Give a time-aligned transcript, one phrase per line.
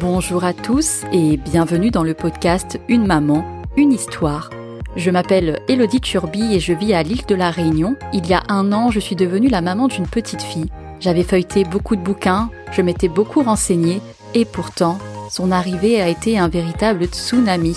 [0.00, 3.44] Bonjour à tous et bienvenue dans le podcast Une maman,
[3.76, 4.50] une histoire.
[4.96, 7.96] Je m'appelle Elodie Turby et je vis à l'île de la Réunion.
[8.12, 10.70] Il y a un an, je suis devenue la maman d'une petite fille.
[11.00, 14.00] J'avais feuilleté beaucoup de bouquins, je m'étais beaucoup renseignée
[14.34, 14.98] et pourtant,
[15.30, 17.76] son arrivée a été un véritable tsunami.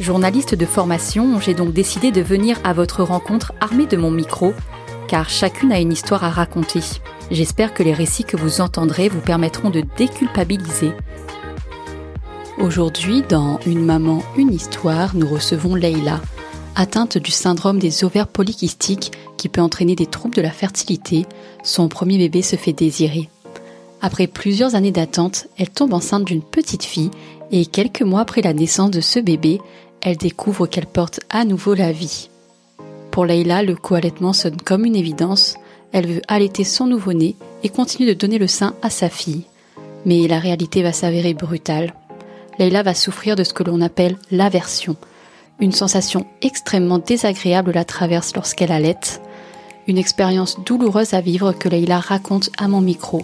[0.00, 4.54] Journaliste de formation, j'ai donc décidé de venir à votre rencontre armée de mon micro,
[5.08, 6.80] car chacune a une histoire à raconter.
[7.30, 10.92] J'espère que les récits que vous entendrez vous permettront de déculpabiliser.
[12.58, 16.20] Aujourd'hui, dans Une maman, une histoire, nous recevons Leïla,
[16.74, 21.24] atteinte du syndrome des ovaires polykystiques qui peut entraîner des troubles de la fertilité.
[21.62, 23.28] Son premier bébé se fait désirer.
[24.02, 27.10] Après plusieurs années d'attente, elle tombe enceinte d'une petite fille
[27.52, 29.60] et quelques mois après la naissance de ce bébé,
[30.00, 32.28] elle découvre qu'elle porte à nouveau la vie.
[33.10, 35.56] Pour Leïla, le co-allaitement sonne comme une évidence.
[35.92, 39.44] Elle veut allaiter son nouveau-né et continue de donner le sein à sa fille.
[40.06, 41.94] Mais la réalité va s'avérer brutale.
[42.58, 44.96] Leïla va souffrir de ce que l'on appelle l'aversion.
[45.60, 49.20] Une sensation extrêmement désagréable la traverse lorsqu'elle allaite.
[49.86, 53.22] Une expérience douloureuse à vivre que Leïla raconte à mon micro.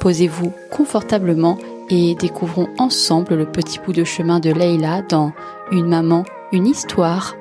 [0.00, 1.58] Posez-vous confortablement
[1.90, 5.32] et découvrons ensemble le petit bout de chemin de Leïla dans
[5.72, 7.34] Une maman, une histoire.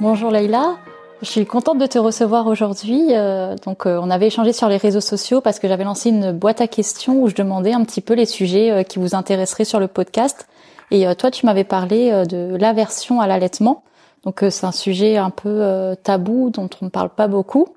[0.00, 0.78] Bonjour Leïla,
[1.22, 3.06] je suis contente de te recevoir aujourd'hui.
[3.10, 6.32] Euh, donc, euh, on avait échangé sur les réseaux sociaux parce que j'avais lancé une
[6.32, 9.64] boîte à questions où je demandais un petit peu les sujets euh, qui vous intéresseraient
[9.64, 10.48] sur le podcast.
[10.90, 13.82] Et toi, tu m'avais parlé de l'aversion à l'allaitement.
[14.24, 17.68] Donc, c'est un sujet un peu tabou dont on ne parle pas beaucoup.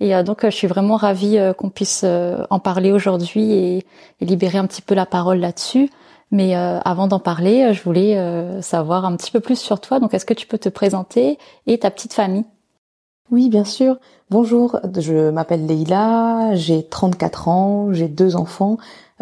[0.00, 2.02] Et donc, je suis vraiment ravie qu'on puisse
[2.48, 3.84] en parler aujourd'hui et,
[4.22, 5.90] et, libérer un petit peu la parole là-dessus.
[6.30, 8.18] Mais avant d'en parler, je voulais
[8.62, 10.00] savoir un petit peu plus sur toi.
[10.00, 12.46] Donc, est-ce que tu peux te présenter et ta petite famille?
[13.32, 13.96] Oui, bien sûr.
[14.30, 18.76] Bonjour, je m'appelle Leïla, j'ai 34 ans, j'ai deux enfants,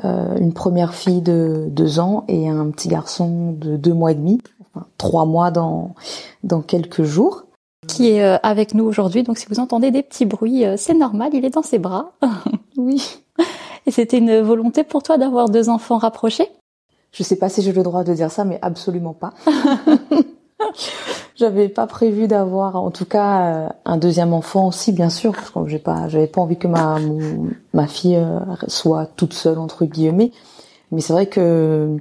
[0.05, 4.17] euh, une première fille de deux ans et un petit garçon de deux mois et
[4.17, 5.95] demi, enfin trois mois dans,
[6.43, 7.45] dans quelques jours.
[7.87, 10.95] Qui est euh, avec nous aujourd'hui, donc si vous entendez des petits bruits, euh, c'est
[10.95, 12.13] normal, il est dans ses bras.
[12.77, 13.23] oui.
[13.87, 16.49] Et c'était une volonté pour toi d'avoir deux enfants rapprochés?
[17.13, 19.33] Je sais pas si j'ai le droit de dire ça, mais absolument pas.
[21.37, 25.51] j'avais pas prévu d'avoir, en tout cas, euh, un deuxième enfant aussi, bien sûr, parce
[25.51, 28.39] que pas, j'avais pas envie que ma fille euh,
[28.69, 30.33] soit toute seule entre guillemets.
[30.93, 31.97] Mais c'est vrai que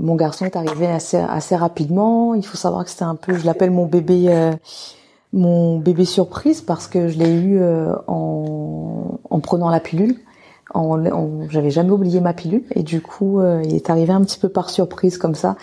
[0.00, 2.34] mon garçon est arrivé assez rapidement.
[2.34, 4.26] Il faut savoir que c'était un peu, je l'appelle mon bébé.
[4.28, 4.52] Euh,
[5.36, 7.60] mon bébé surprise parce que je l'ai eu
[8.06, 10.16] en, en prenant la pilule.
[10.72, 11.02] En,
[11.48, 14.70] j'avais jamais oublié ma pilule et du coup il est arrivé un petit peu par
[14.70, 15.56] surprise comme ça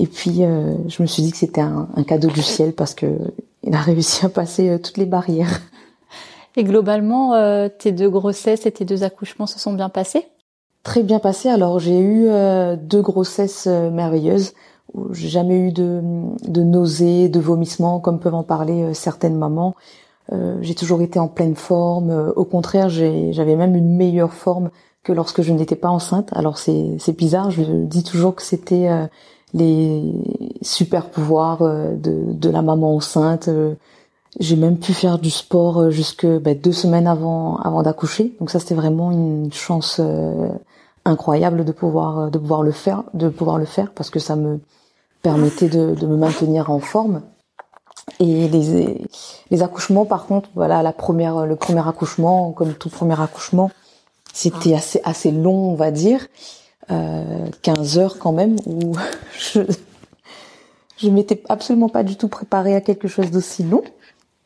[0.00, 3.06] et puis, euh, je me suis dit que c'était un, cadeau du ciel parce que
[3.64, 5.60] il a réussi à passer euh, toutes les barrières.
[6.56, 10.24] Et globalement, euh, tes deux grossesses et tes deux accouchements se sont bien passés?
[10.84, 11.48] Très bien passés.
[11.48, 12.28] Alors, j'ai eu
[12.78, 14.54] deux grossesses merveilleuses.
[15.10, 16.00] J'ai jamais eu de,
[16.48, 19.74] de nausées, de vomissements, comme peuvent en parler certaines mamans.
[20.62, 22.32] j'ai toujours été en pleine forme.
[22.36, 24.70] Au contraire, j'avais même une meilleure forme
[25.02, 26.30] que lorsque je n'étais pas enceinte.
[26.32, 27.50] Alors, c'est bizarre.
[27.50, 28.88] Je dis toujours que c'était
[29.54, 30.12] les
[30.62, 33.48] super pouvoirs euh, de, de la maman enceinte.
[33.48, 33.74] Euh,
[34.40, 38.34] j'ai même pu faire du sport euh, jusque bah, deux semaines avant avant d'accoucher.
[38.40, 40.00] Donc ça c'était vraiment une chance
[41.04, 44.60] incroyable de pouvoir de pouvoir le faire, de pouvoir le faire parce que ça me
[45.22, 47.22] permettait de, de me maintenir en forme.
[48.20, 49.06] Et les,
[49.50, 53.70] les accouchements, par contre, voilà, la première, le premier accouchement, comme tout premier accouchement,
[54.32, 58.94] c'était assez assez long, on va dire euh, 15 heures quand même où
[59.38, 59.60] je
[60.98, 63.82] je m'étais absolument pas du tout préparée à quelque chose d'aussi long.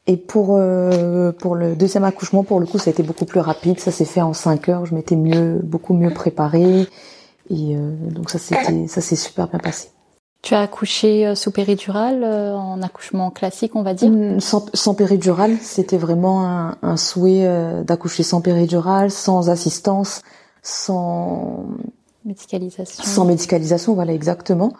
[0.07, 3.41] Et pour euh, pour le deuxième accouchement, pour le coup, ça a été beaucoup plus
[3.41, 3.79] rapide.
[3.79, 4.87] Ça s'est fait en 5 heures.
[4.87, 6.89] Je m'étais mieux, beaucoup mieux préparée.
[7.51, 9.91] Et euh, donc ça c'était ça s'est super bien passé.
[10.43, 14.11] Tu as accouché euh, sous péridurale, euh, en accouchement classique, on va dire?
[14.11, 17.49] Mm, sans, sans péridurale, c'était vraiment un, un souhait
[17.85, 20.21] d'accoucher sans péridurale, sans assistance,
[20.63, 21.65] sans
[22.25, 23.03] Médicalisation.
[23.03, 24.73] Sans médicalisation, voilà exactement.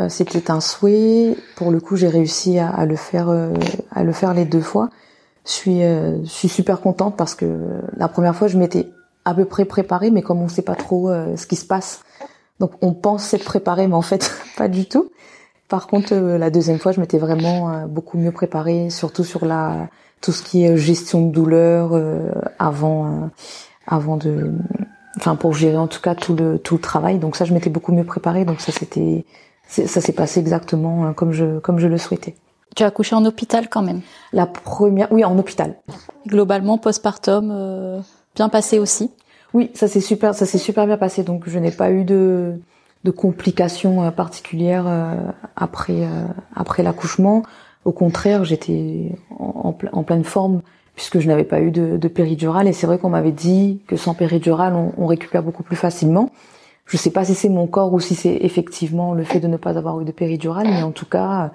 [0.00, 1.36] Euh, C'était un souhait.
[1.56, 3.52] Pour le coup, j'ai réussi à, à, le faire, euh,
[3.90, 4.90] à le faire les deux fois.
[5.44, 7.58] Je suis, euh, je suis super contente parce que
[7.96, 8.88] la première fois, je m'étais
[9.24, 11.66] à peu près préparée, mais comme on ne sait pas trop euh, ce qui se
[11.66, 12.02] passe,
[12.60, 15.10] donc on pense s'être préparé, mais en fait pas du tout.
[15.68, 19.88] Par contre, la deuxième fois, je m'étais vraiment beaucoup mieux préparée, surtout sur la
[20.20, 21.98] tout ce qui est gestion de douleur
[22.58, 23.30] avant,
[23.86, 24.52] avant de
[25.16, 27.18] enfin pour gérer en tout cas tout le tout le travail.
[27.18, 28.44] Donc ça, je m'étais beaucoup mieux préparée.
[28.44, 29.24] Donc ça, c'était
[29.68, 32.34] ça s'est passé exactement euh, comme je comme je le souhaitais.
[32.76, 34.00] Tu as accouché en hôpital quand même?
[34.32, 35.76] La première, oui, en hôpital.
[36.26, 38.00] Globalement, postpartum, euh,
[38.34, 39.12] bien passé aussi?
[39.52, 41.22] Oui, ça s'est super, ça s'est super bien passé.
[41.22, 42.58] Donc je n'ai pas eu de,
[43.04, 44.86] de complications particulières
[45.54, 46.08] après
[46.56, 47.44] après l'accouchement.
[47.84, 50.62] Au contraire, j'étais en, en, pleine forme
[50.94, 52.68] puisque je n'avais pas eu de, de péridurale.
[52.68, 56.30] Et c'est vrai qu'on m'avait dit que sans péridurale, on, on, récupère beaucoup plus facilement.
[56.86, 59.56] Je sais pas si c'est mon corps ou si c'est effectivement le fait de ne
[59.56, 61.52] pas avoir eu de péridurale, mais en tout cas,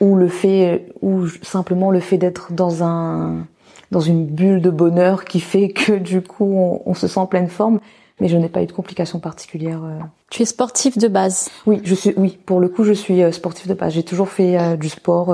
[0.00, 3.46] ou le fait, ou simplement le fait d'être dans un,
[3.90, 7.26] dans une bulle de bonheur qui fait que du coup on, on se sent en
[7.26, 7.80] pleine forme.
[8.20, 9.84] Mais je n'ai pas eu de complications particulières.
[9.84, 9.98] Euh.
[10.30, 11.50] Tu es sportif de base.
[11.66, 12.14] Oui, je suis.
[12.16, 13.92] Oui, pour le coup, je suis euh, sportif de base.
[13.92, 15.28] J'ai toujours fait euh, du sport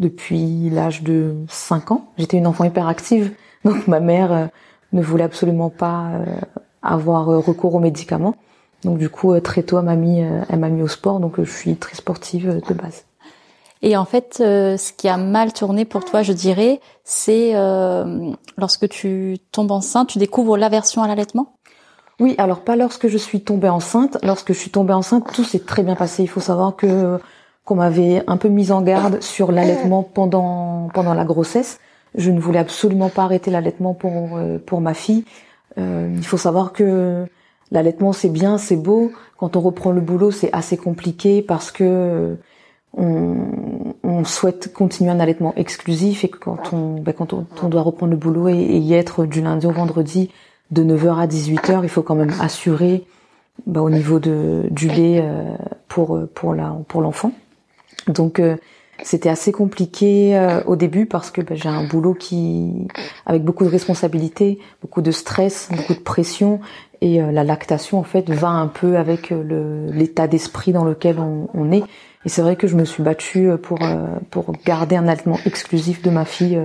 [0.00, 2.08] depuis l'âge de 5 ans.
[2.18, 3.32] J'étais une enfant hyper active,
[3.64, 4.50] donc ma mère
[4.92, 6.10] ne voulait absolument pas
[6.82, 8.34] avoir euh, recours aux médicaments.
[8.84, 11.20] Donc du coup, euh, très tôt, elle m'a mis, euh, elle m'a mis au sport,
[11.20, 13.04] donc je suis très sportive de base.
[13.80, 17.52] Et en fait, ce qui a mal tourné pour toi, je dirais, c'est
[18.56, 21.54] lorsque tu tombes enceinte, tu découvres l'aversion à l'allaitement?
[22.18, 24.18] Oui, alors pas lorsque je suis tombée enceinte.
[24.24, 26.24] Lorsque je suis tombée enceinte, tout s'est très bien passé.
[26.24, 27.20] Il faut savoir que
[27.68, 31.78] qu'on m'avait un peu mise en garde sur l'allaitement pendant pendant la grossesse.
[32.14, 35.24] Je ne voulais absolument pas arrêter l'allaitement pour pour ma fille.
[35.78, 37.26] Euh, il faut savoir que
[37.70, 39.12] l'allaitement c'est bien, c'est beau.
[39.36, 42.34] Quand on reprend le boulot, c'est assez compliqué parce que euh,
[42.96, 48.10] on, souhaite continuer un allaitement exclusif et que quand on, ben, quand on, doit reprendre
[48.10, 50.30] le boulot et, y être du lundi au vendredi
[50.70, 53.06] de 9h à 18h, il faut quand même assurer
[53.66, 55.54] ben, au niveau de, du lait euh,
[55.86, 57.32] pour pour la pour l'enfant.
[58.06, 58.40] Donc
[59.02, 62.88] c'était assez compliqué euh, au début parce que bah, j'ai un boulot qui
[63.26, 66.60] avec beaucoup de responsabilités, beaucoup de stress, beaucoup de pression
[67.00, 71.20] et euh, la lactation en fait va un peu avec euh, l'état d'esprit dans lequel
[71.20, 71.84] on, on est.
[72.24, 73.78] Et c'est vrai que je me suis battue pour
[74.30, 76.60] pour garder un allaitement exclusif de ma fille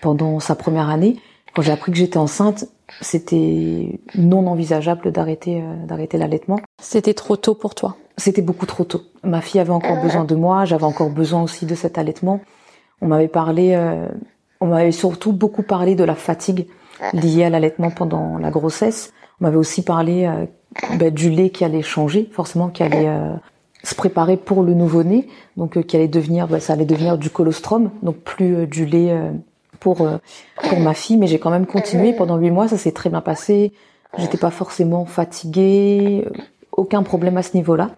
[0.00, 1.16] pendant sa première année.
[1.54, 2.64] Quand j'ai appris que j'étais enceinte,
[3.00, 6.58] c'était non envisageable d'arrêter d'arrêter l'allaitement.
[6.82, 7.96] C'était trop tôt pour toi?
[8.16, 9.02] C'était beaucoup trop tôt.
[9.24, 12.40] Ma fille avait encore besoin de moi, j'avais encore besoin aussi de cet allaitement.
[13.00, 14.06] On m'avait parlé, euh,
[14.60, 16.66] on m'avait surtout beaucoup parlé de la fatigue
[17.12, 19.12] liée à l'allaitement pendant la grossesse.
[19.40, 20.46] On m'avait aussi parlé euh,
[20.98, 23.34] bah, du lait qui allait changer, forcément qui allait euh,
[23.82, 25.26] se préparer pour le nouveau-né,
[25.56, 29.12] donc qui allait devenir, bah, ça allait devenir du colostrum, donc plus du lait
[29.80, 30.08] pour
[30.62, 31.16] pour ma fille.
[31.16, 33.72] Mais j'ai quand même continué pendant huit mois, ça s'est très bien passé.
[34.18, 36.24] J'étais pas forcément fatiguée,
[36.72, 37.90] aucun problème à ce niveau-là.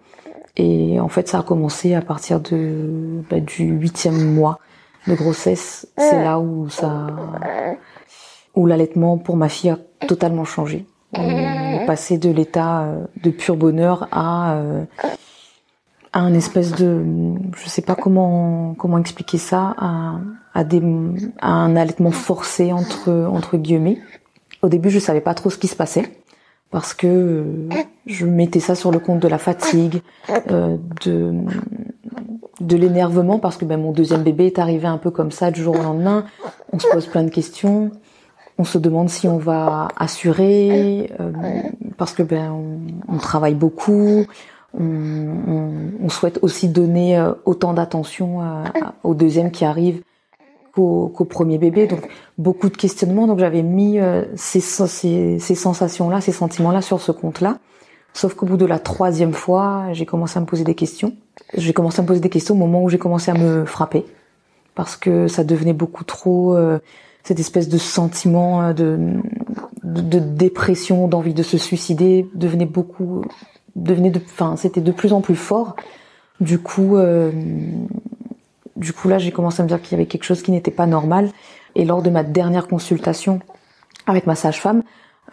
[0.57, 4.59] Et en fait, ça a commencé à partir de bah, du huitième mois
[5.07, 5.87] de grossesse.
[5.97, 7.07] C'est là où ça,
[8.55, 9.77] où l'allaitement pour ma fille a
[10.07, 10.85] totalement changé.
[11.13, 14.83] On est passé de l'état euh, de pur bonheur à euh,
[16.11, 17.03] à un espèce de,
[17.55, 20.15] je sais pas comment comment expliquer ça, à,
[20.53, 20.81] à, des,
[21.41, 23.99] à un allaitement forcé entre entre guillemets.
[24.61, 26.11] Au début, je savais pas trop ce qui se passait
[26.75, 27.69] parce que euh,
[28.05, 30.01] je mettais ça sur le compte de la fatigue,
[30.51, 30.75] euh,
[31.05, 31.31] de
[32.59, 35.63] de l'énervement parce que ben, mon deuxième bébé est arrivé un peu comme ça du
[35.63, 36.25] jour au lendemain.
[36.73, 37.91] On se pose plein de questions,
[38.57, 41.31] on se demande si on va assurer euh,
[41.95, 42.51] parce que ben
[43.07, 44.25] on, travaille beaucoup.
[44.77, 48.41] On, souhaite aussi donner autant d'attention
[49.05, 50.01] au deuxième qui arrive
[50.75, 51.87] qu'au premier bébé.
[51.87, 52.07] Donc
[52.37, 53.27] beaucoup de questionnements.
[53.27, 57.59] Donc j'avais mis euh, ces, ces, ces sensations-là, ces sentiments-là sur ce compte-là.
[58.13, 61.13] Sauf qu'au bout de la troisième fois, j'ai commencé à me poser des questions.
[61.53, 64.05] J'ai commencé à me poser des questions au moment où j'ai commencé à me frapper.
[64.73, 66.79] Parce que ça devenait beaucoup trop euh,
[67.23, 68.99] cette espèce de sentiment euh, de,
[69.83, 73.23] de, dépression, d'envie de se suicider, devenait beaucoup,
[73.75, 75.75] devenait de, enfin, c'était de plus en plus fort.
[76.39, 77.31] Du coup, euh,
[78.75, 80.71] du coup, là, j'ai commencé à me dire qu'il y avait quelque chose qui n'était
[80.71, 81.29] pas normal.
[81.75, 83.39] Et lors de ma dernière consultation
[84.07, 84.83] avec ma sage-femme,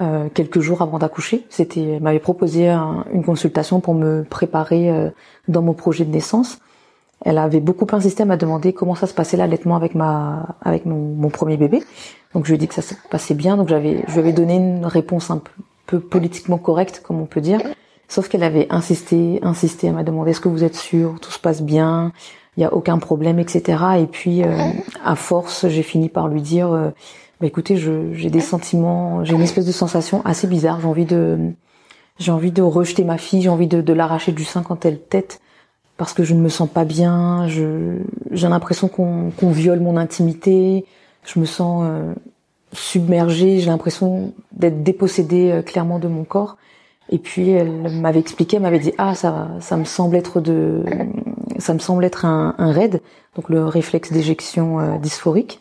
[0.00, 5.10] euh, quelques jours avant d'accoucher, c'était, m'avait proposé une consultation pour me préparer euh,
[5.48, 6.58] dans mon projet de naissance.
[7.24, 10.86] Elle avait beaucoup insisté à m'a demandé comment ça se passait l'allaitement avec ma, avec
[10.86, 11.82] mon, premier bébé.
[12.34, 13.56] Donc je lui ai dit que ça se passait bien.
[13.56, 15.40] Donc j'avais, je lui avais donné une réponse un
[15.86, 17.60] peu politiquement correcte, comme on peut dire.
[18.08, 21.38] Sauf qu'elle avait insisté, insisté, elle m'a demandé est-ce que vous êtes sûr, tout se
[21.38, 22.12] passe bien,
[22.56, 23.82] il y a aucun problème, etc.
[24.00, 24.56] Et puis, euh,
[25.04, 26.90] à force, j'ai fini par lui dire, euh,
[27.40, 30.80] bah, écoutez, j'ai des sentiments, j'ai une espèce de sensation assez bizarre.
[30.80, 31.38] J'ai envie de,
[32.18, 35.00] j'ai envie de rejeter ma fille, j'ai envie de, de l'arracher du sein quand elle
[35.00, 35.40] tête,
[35.96, 37.48] parce que je ne me sens pas bien.
[37.48, 37.96] Je,
[38.30, 40.84] j'ai l'impression qu'on, qu'on viole mon intimité.
[41.24, 42.12] Je me sens euh,
[42.72, 43.60] submergée.
[43.60, 46.58] J'ai l'impression d'être dépossédée clairement de mon corps.
[47.08, 50.82] Et puis elle m'avait expliqué, elle m'avait dit ah ça ça me semble être de
[51.58, 53.00] ça me semble être un, un RAID,
[53.34, 55.60] donc le réflexe d'éjection euh, dysphorique.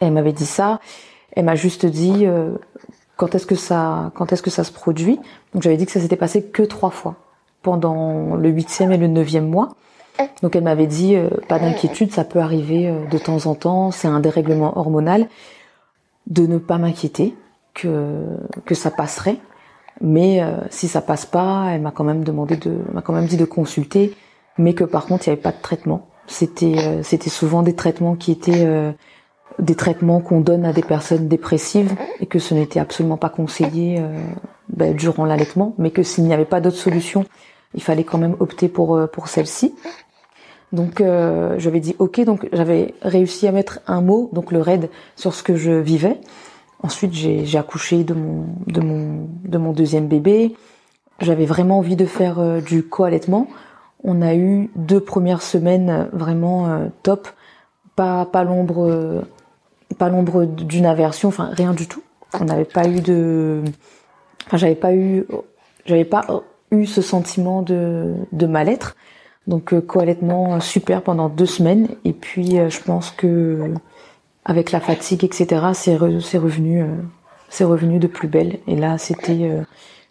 [0.00, 0.80] Elle m'avait dit ça.
[1.32, 2.52] Elle m'a juste dit, euh,
[3.16, 5.18] quand est-ce que ça, quand est-ce que ça se produit?
[5.52, 7.16] Donc j'avais dit que ça s'était passé que trois fois
[7.62, 9.70] pendant le huitième et le neuvième mois.
[10.42, 14.06] Donc elle m'avait dit euh, pas d'inquiétude, ça peut arriver de temps en temps, c'est
[14.06, 15.28] un dérèglement hormonal,
[16.26, 17.34] de ne pas m'inquiéter,
[17.74, 18.22] que
[18.64, 19.38] que ça passerait.
[20.00, 23.36] Mais si ça passe pas, elle m'a quand même demandé de, m'a quand même dit
[23.36, 24.12] de consulter,
[24.58, 26.08] mais que par contre il n'y avait pas de traitement.
[26.26, 28.66] C'était c'était souvent des traitements qui étaient
[29.58, 34.02] des traitements qu'on donne à des personnes dépressives et que ce n'était absolument pas conseillé
[34.70, 37.26] ben, durant l'allaitement, mais que s'il n'y avait pas d'autre solution,
[37.74, 39.74] il fallait quand même opter pour pour celle-ci.
[40.74, 44.90] Donc euh, j'avais dit ok, donc j'avais réussi à mettre un mot, donc le RAID,
[45.14, 46.18] sur ce que je vivais.
[46.82, 50.56] Ensuite j'ai accouché de mon de mon de mon deuxième bébé.
[51.20, 53.46] J'avais vraiment envie de faire euh, du co-allaitement.
[54.04, 57.28] On a eu deux premières semaines vraiment euh, top,
[57.96, 59.24] pas pas l'ombre
[59.98, 62.02] pas l'ombre d'une aversion, enfin rien du tout.
[62.40, 63.62] On n'avait pas eu de,
[64.46, 65.26] enfin j'avais pas eu
[65.86, 66.26] j'avais pas
[66.70, 68.96] eu ce sentiment de de mal-être.
[69.46, 73.74] Donc euh, co-allaitement euh, super pendant deux semaines et puis euh, je pense que
[74.44, 76.84] avec la fatigue etc c'est revenu
[77.48, 79.50] c'est revenu de plus belle et là c'était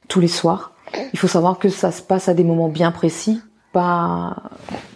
[0.08, 0.74] tous les soirs.
[1.14, 3.42] Il faut savoir que ça se passe à des moments bien précis,
[3.74, 4.38] pas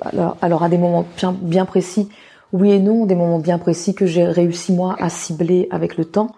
[0.02, 1.06] alors, alors à des moments
[1.42, 2.08] bien, précis
[2.54, 6.06] oui et non, des moments bien précis que j'ai réussi moi à cibler avec le
[6.06, 6.34] temps,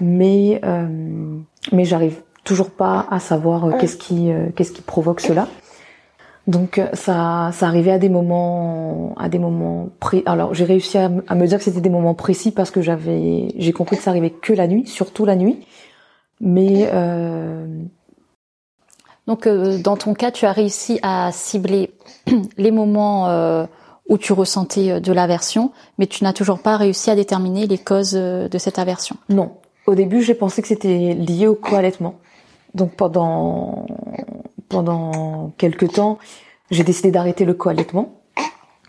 [0.00, 0.60] mais
[1.70, 5.46] mais j'arrive toujours pas à savoir qu'est-ce qui qu'est-ce qui provoque cela.
[6.46, 10.22] Donc euh, ça, ça arrivait à des moments, à des moments pré.
[10.26, 13.72] Alors j'ai réussi à, me dire que c'était des moments précis parce que j'avais, j'ai
[13.72, 15.66] compris que ça arrivait que la nuit, surtout la nuit.
[16.40, 17.66] Mais euh...
[19.26, 21.92] donc euh, dans ton cas, tu as réussi à cibler
[22.56, 23.66] les moments euh,
[24.08, 28.12] où tu ressentais de l'aversion, mais tu n'as toujours pas réussi à déterminer les causes
[28.12, 29.16] de cette aversion.
[29.28, 29.52] Non.
[29.86, 32.16] Au début, j'ai pensé que c'était lié au co-allaitement.
[32.74, 33.86] Donc pendant
[34.68, 36.18] pendant quelques temps,
[36.70, 38.20] j'ai décidé d'arrêter le co-allaitement.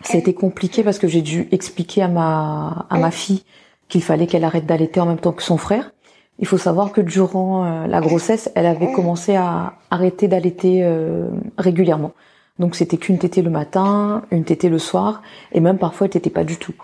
[0.02, 3.44] Ça a été compliqué parce que j'ai dû expliquer à ma à ma fille
[3.88, 5.92] qu'il fallait qu'elle arrête d'allaiter en même temps que son frère.
[6.38, 11.28] Il faut savoir que durant euh, la grossesse, elle avait commencé à arrêter d'allaiter euh,
[11.56, 12.12] régulièrement.
[12.58, 16.30] Donc c'était qu'une tétée le matin, une tétée le soir, et même parfois elle tétait
[16.30, 16.74] pas du tout.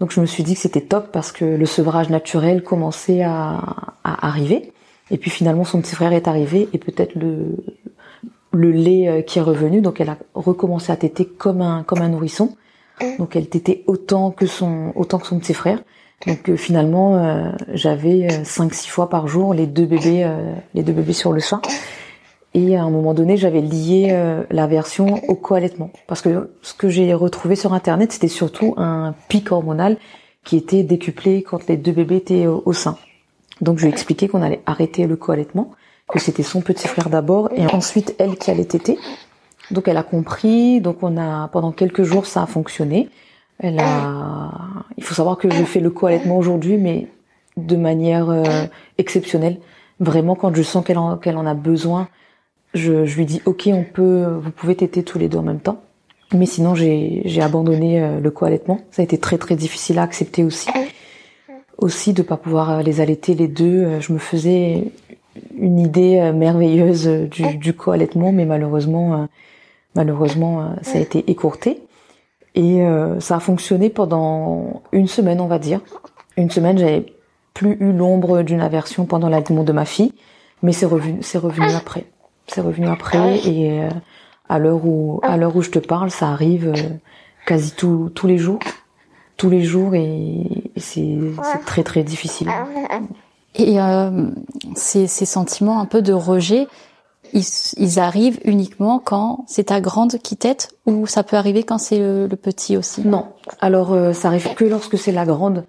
[0.00, 3.60] Donc je me suis dit que c'était top parce que le sevrage naturel commençait à,
[4.04, 4.72] à arriver.
[5.10, 7.56] Et puis finalement son petit frère est arrivé et peut-être le
[8.52, 12.00] le lait euh, qui est revenu, donc elle a recommencé à téter comme un comme
[12.00, 12.56] un nourrisson.
[13.18, 15.78] Donc elle tétait autant que son autant que son petit frère.
[16.26, 20.28] Donc euh, finalement euh, j'avais 5 6 fois par jour les deux bébés
[20.74, 21.60] les deux bébés sur le sein.
[22.54, 24.18] Et à un moment donné, j'avais lié
[24.50, 29.14] la version au co-allaitement parce que ce que j'ai retrouvé sur internet, c'était surtout un
[29.28, 29.98] pic hormonal
[30.44, 32.96] qui était décuplé quand les deux bébés étaient au, sein.
[33.60, 35.72] Donc je lui ai expliqué qu'on allait arrêter le co-allaitement
[36.08, 38.98] que c'était son petit frère d'abord et ensuite elle qui allait téter.
[39.70, 43.10] Donc elle a compris, donc on a pendant quelques jours ça a fonctionné.
[43.58, 44.50] Elle a
[44.96, 47.08] il faut savoir que je fais le co-allaitement aujourd'hui mais
[47.56, 48.44] de manière euh,
[48.98, 49.58] exceptionnelle.
[50.00, 52.08] Vraiment quand je sens qu'elle en, qu'elle en a besoin,
[52.74, 55.60] je, je lui dis OK, on peut vous pouvez téter tous les deux en même
[55.60, 55.80] temps.
[56.34, 58.80] Mais sinon j'ai j'ai abandonné euh, le co-allaitement.
[58.90, 60.68] Ça a été très très difficile à accepter aussi.
[61.78, 64.84] Aussi de pas pouvoir euh, les allaiter les deux, je me faisais
[65.56, 69.26] une idée merveilleuse du, du co-allaitement, mais malheureusement, euh,
[69.94, 71.80] malheureusement, ça a été écourté.
[72.60, 72.84] Et
[73.20, 75.80] ça a fonctionné pendant une semaine, on va dire.
[76.36, 77.06] Une semaine, j'avais
[77.54, 80.12] plus eu l'ombre d'une aversion pendant l'allaitement de ma fille,
[80.64, 82.06] mais c'est revenu, c'est revenu après.
[82.48, 83.80] C'est revenu après et
[84.48, 86.72] à l'heure où, à l'heure où je te parle, ça arrive
[87.46, 88.58] quasi tous tous les jours,
[89.36, 90.44] tous les jours et,
[90.76, 92.50] c'est, c'est très très difficile.
[93.54, 94.30] Et euh,
[94.74, 96.68] ces, ces, sentiments un peu de rejet,
[97.32, 97.44] ils,
[97.76, 101.98] ils arrivent uniquement quand c'est ta grande qui tête ou ça peut arriver quand c'est
[101.98, 103.06] le, petit aussi?
[103.06, 103.26] Non.
[103.60, 105.64] Alors euh, ça arrive que lorsque c'est la grande.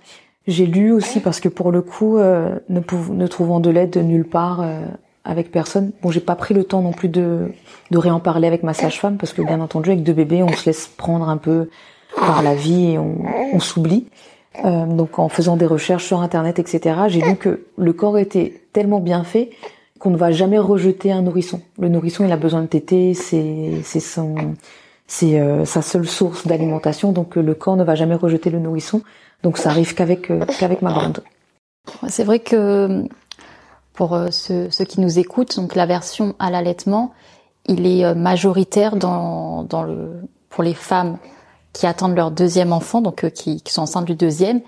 [0.48, 2.80] J'ai lu aussi parce que pour le coup, euh, ne,
[3.12, 4.82] ne, trouvant de l'aide nulle part euh,
[5.24, 7.52] avec personne, bon j'ai pas pris le temps non plus de,
[7.92, 10.66] de réen parler avec ma sage-femme parce que bien entendu avec deux bébés on se
[10.66, 11.70] laisse prendre un peu
[12.16, 13.18] par la vie et on,
[13.54, 14.08] on s'oublie.
[14.66, 18.62] Euh, donc en faisant des recherches sur internet, etc., j'ai vu que le corps était
[18.74, 19.52] tellement bien fait
[20.00, 21.62] qu'on ne va jamais rejeter un nourrisson.
[21.78, 24.56] Le nourrisson, il a besoin de téter, c'est son
[25.08, 28.60] c'est euh, sa seule source d'alimentation, donc euh, le corps ne va jamais rejeter le
[28.60, 29.02] nourrisson.
[29.42, 31.24] Donc ça arrive qu'avec qu'avec ma grande.
[32.08, 33.04] C'est vrai que
[33.94, 37.14] pour ceux, qui nous écoutent, donc l'aversion à l'allaitement,
[37.66, 41.18] il est majoritaire dans dans le pour les femmes
[41.74, 44.62] qui attendent leur deuxième enfant, donc euh, qui, sont enceintes du deuxième,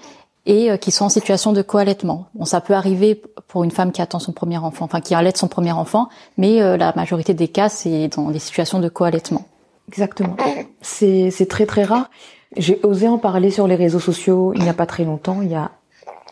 [0.45, 2.27] et qui sont en situation de co-allaitement.
[2.33, 5.38] Bon, ça peut arriver pour une femme qui attend son premier enfant, enfin qui allaite
[5.38, 9.45] son premier enfant, mais la majorité des cas, c'est dans des situations de co-allaitement.
[9.88, 10.36] Exactement.
[10.81, 12.10] C'est très très rare.
[12.57, 15.50] J'ai osé en parler sur les réseaux sociaux il n'y a pas très longtemps, il
[15.50, 15.71] y a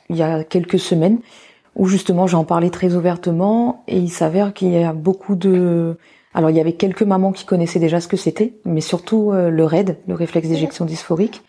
[0.10, 1.20] il y a quelques semaines,
[1.76, 5.98] où justement j'en parlais très ouvertement et il s'avère qu'il y a beaucoup de
[6.34, 9.50] alors il y avait quelques mamans qui connaissaient déjà ce que c'était, mais surtout euh,
[9.50, 11.42] le RAID, le réflexe d'éjection dysphorique,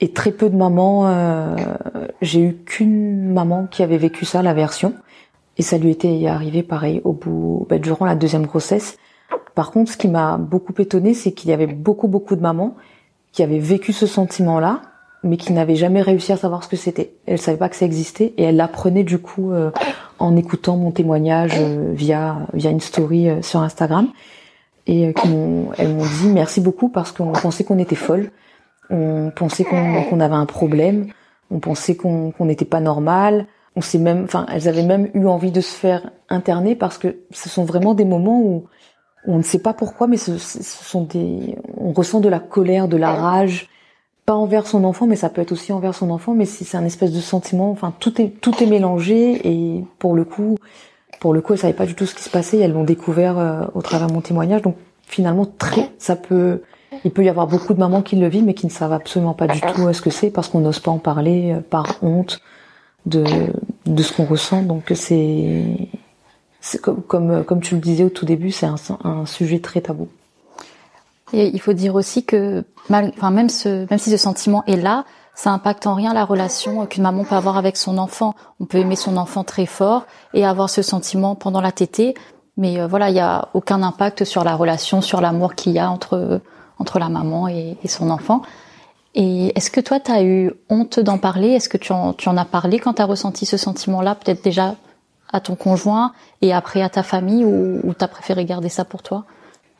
[0.00, 1.08] et très peu de mamans.
[1.08, 1.56] Euh,
[2.20, 4.94] j'ai eu qu'une maman qui avait vécu ça, la version,
[5.58, 8.98] et ça lui était arrivé pareil au bout, ben, durant la deuxième grossesse.
[9.54, 12.74] Par contre, ce qui m'a beaucoup étonnée, c'est qu'il y avait beaucoup beaucoup de mamans
[13.32, 14.82] qui avaient vécu ce sentiment-là,
[15.24, 17.14] mais qui n'avait jamais réussi à savoir ce que c'était.
[17.26, 19.70] Elle savait pas que ça existait et elle l'apprenait du coup euh,
[20.18, 24.08] en écoutant mon témoignage euh, via via une story euh, sur Instagram
[24.86, 28.30] et qui m'ont elles m'ont dit merci beaucoup parce qu'on pensait qu'on était folle,
[28.90, 31.06] on pensait qu'on avait un problème,
[31.50, 33.46] on pensait qu'on n'était pas normal.
[33.76, 37.16] On s'est même, enfin, elles avaient même eu envie de se faire interner parce que
[37.32, 38.66] ce sont vraiment des moments où
[39.26, 42.88] on ne sait pas pourquoi, mais ce, ce sont des, on ressent de la colère,
[42.88, 43.68] de la rage,
[44.26, 46.84] pas envers son enfant, mais ça peut être aussi envers son enfant, mais c'est un
[46.84, 47.70] espèce de sentiment.
[47.70, 50.56] Enfin, tout est tout est mélangé et pour le coup,
[51.20, 52.58] pour le coup, elles savaient pas du tout ce qui se passait.
[52.58, 54.62] elles l'ont découvert euh, au travers de mon témoignage.
[54.62, 54.76] Donc
[55.06, 56.62] finalement, très, ça peut,
[57.04, 59.34] il peut y avoir beaucoup de mamans qui le vivent, mais qui ne savent absolument
[59.34, 61.96] pas du tout euh, ce que c'est parce qu'on n'ose pas en parler euh, par
[62.02, 62.40] honte
[63.06, 63.24] de
[63.86, 64.62] de ce qu'on ressent.
[64.62, 65.88] Donc c'est
[66.80, 70.08] comme, comme comme tu le disais au tout début, c'est un, un sujet très tabou.
[71.32, 75.04] Et il faut dire aussi que, enfin même ce, même si ce sentiment est là,
[75.34, 78.34] ça impacte en rien la relation qu'une maman peut avoir avec son enfant.
[78.60, 82.14] On peut aimer son enfant très fort et avoir ce sentiment pendant la tétée,
[82.56, 85.78] mais euh, voilà, il y a aucun impact sur la relation, sur l'amour qu'il y
[85.78, 86.40] a entre
[86.78, 88.42] entre la maman et, son enfant.
[89.14, 91.48] Et est-ce que toi, tu as eu honte d'en parler?
[91.50, 94.42] Est-ce que tu en, tu en as parlé quand tu as ressenti ce sentiment-là, peut-être
[94.42, 94.74] déjà
[95.32, 96.12] à ton conjoint
[96.42, 99.24] et après à ta famille, ou, ou tu as préféré garder ça pour toi?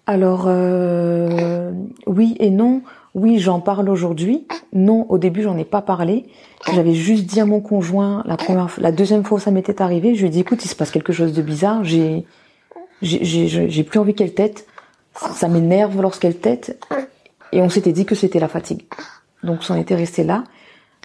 [0.07, 1.73] Alors euh,
[2.07, 2.83] oui et non.
[3.15, 4.47] Oui, j'en parle aujourd'hui.
[4.73, 6.27] Non, au début, j'en ai pas parlé.
[6.73, 10.17] J'avais juste dit à mon conjoint la première, la deuxième fois où ça m'était arrivé,
[10.17, 11.85] je lui ai dit écoute, il se passe quelque chose de bizarre.
[11.85, 12.25] J'ai,
[13.03, 14.67] j'ai, j'ai plus envie qu'elle tête.
[15.15, 16.83] Ça m'énerve lorsqu'elle tête.
[17.53, 18.83] Et on s'était dit que c'était la fatigue.
[19.43, 20.45] Donc, c'en était resté là.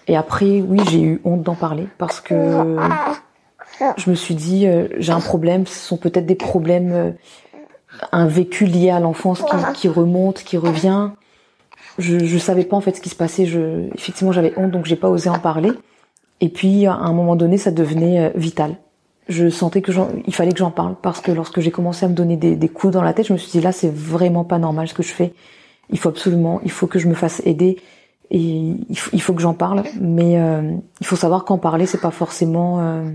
[0.07, 2.77] Et après, oui, j'ai eu honte d'en parler parce que
[3.97, 5.67] je me suis dit euh, j'ai un problème.
[5.67, 6.91] Ce sont peut-être des problèmes.
[6.91, 7.11] Euh,
[8.11, 9.43] un vécu lié à l'enfance
[9.73, 11.09] qui, remonte, qui revient.
[11.97, 13.45] Je, je savais pas en fait ce qui se passait.
[13.45, 15.71] Je, effectivement, j'avais honte, donc j'ai pas osé en parler.
[16.39, 18.77] Et puis, à un moment donné, ça devenait euh, vital.
[19.29, 19.91] Je sentais que
[20.25, 22.67] il fallait que j'en parle parce que lorsque j'ai commencé à me donner des, des,
[22.67, 25.03] coups dans la tête, je me suis dit là, c'est vraiment pas normal ce que
[25.03, 25.33] je fais.
[25.91, 27.77] Il faut absolument, il faut que je me fasse aider
[28.31, 29.83] et il faut, que j'en parle.
[30.01, 32.79] Mais euh, il faut savoir qu'en parler, c'est pas forcément.
[32.81, 33.09] Euh...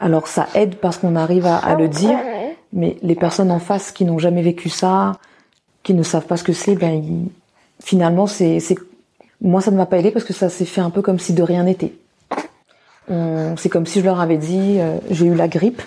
[0.00, 2.18] Alors ça aide parce qu'on arrive à, à le dire,
[2.72, 5.12] mais les personnes en face qui n'ont jamais vécu ça,
[5.82, 7.28] qui ne savent pas ce que c'est, ben
[7.80, 8.76] finalement c'est c'est
[9.40, 11.32] moi ça ne m'a pas aidé parce que ça s'est fait un peu comme si
[11.32, 11.92] de rien n'était.
[13.08, 15.82] C'est comme si je leur avais dit euh, j'ai eu la grippe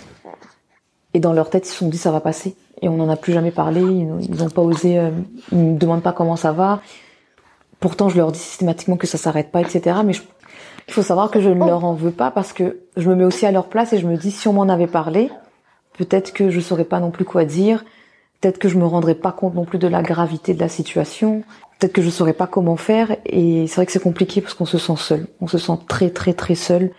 [1.13, 3.15] et dans leur tête ils se sont dit ça va passer et on n'en a
[3.15, 3.81] plus jamais parlé.
[3.81, 5.11] Ils n'ont pas osé, euh,
[5.51, 6.81] ils me demandent pas comment ça va.
[7.79, 9.97] Pourtant je leur dis systématiquement que ça s'arrête pas, etc.
[10.05, 10.13] Mais
[10.87, 13.25] il faut savoir que je ne leur en veux pas parce que je me mets
[13.25, 15.31] aussi à leur place et je me dis si on m'en avait parlé,
[15.97, 17.85] Peut-être que je saurais pas non plus quoi dire.
[18.41, 21.43] Peut-être que je me rendrais pas compte non plus de la gravité de la situation.
[21.79, 23.15] Peut-être que je saurais pas comment faire.
[23.25, 25.27] Et c'est vrai que c'est compliqué parce qu'on se sent seul.
[25.41, 26.91] On se sent très très très seul.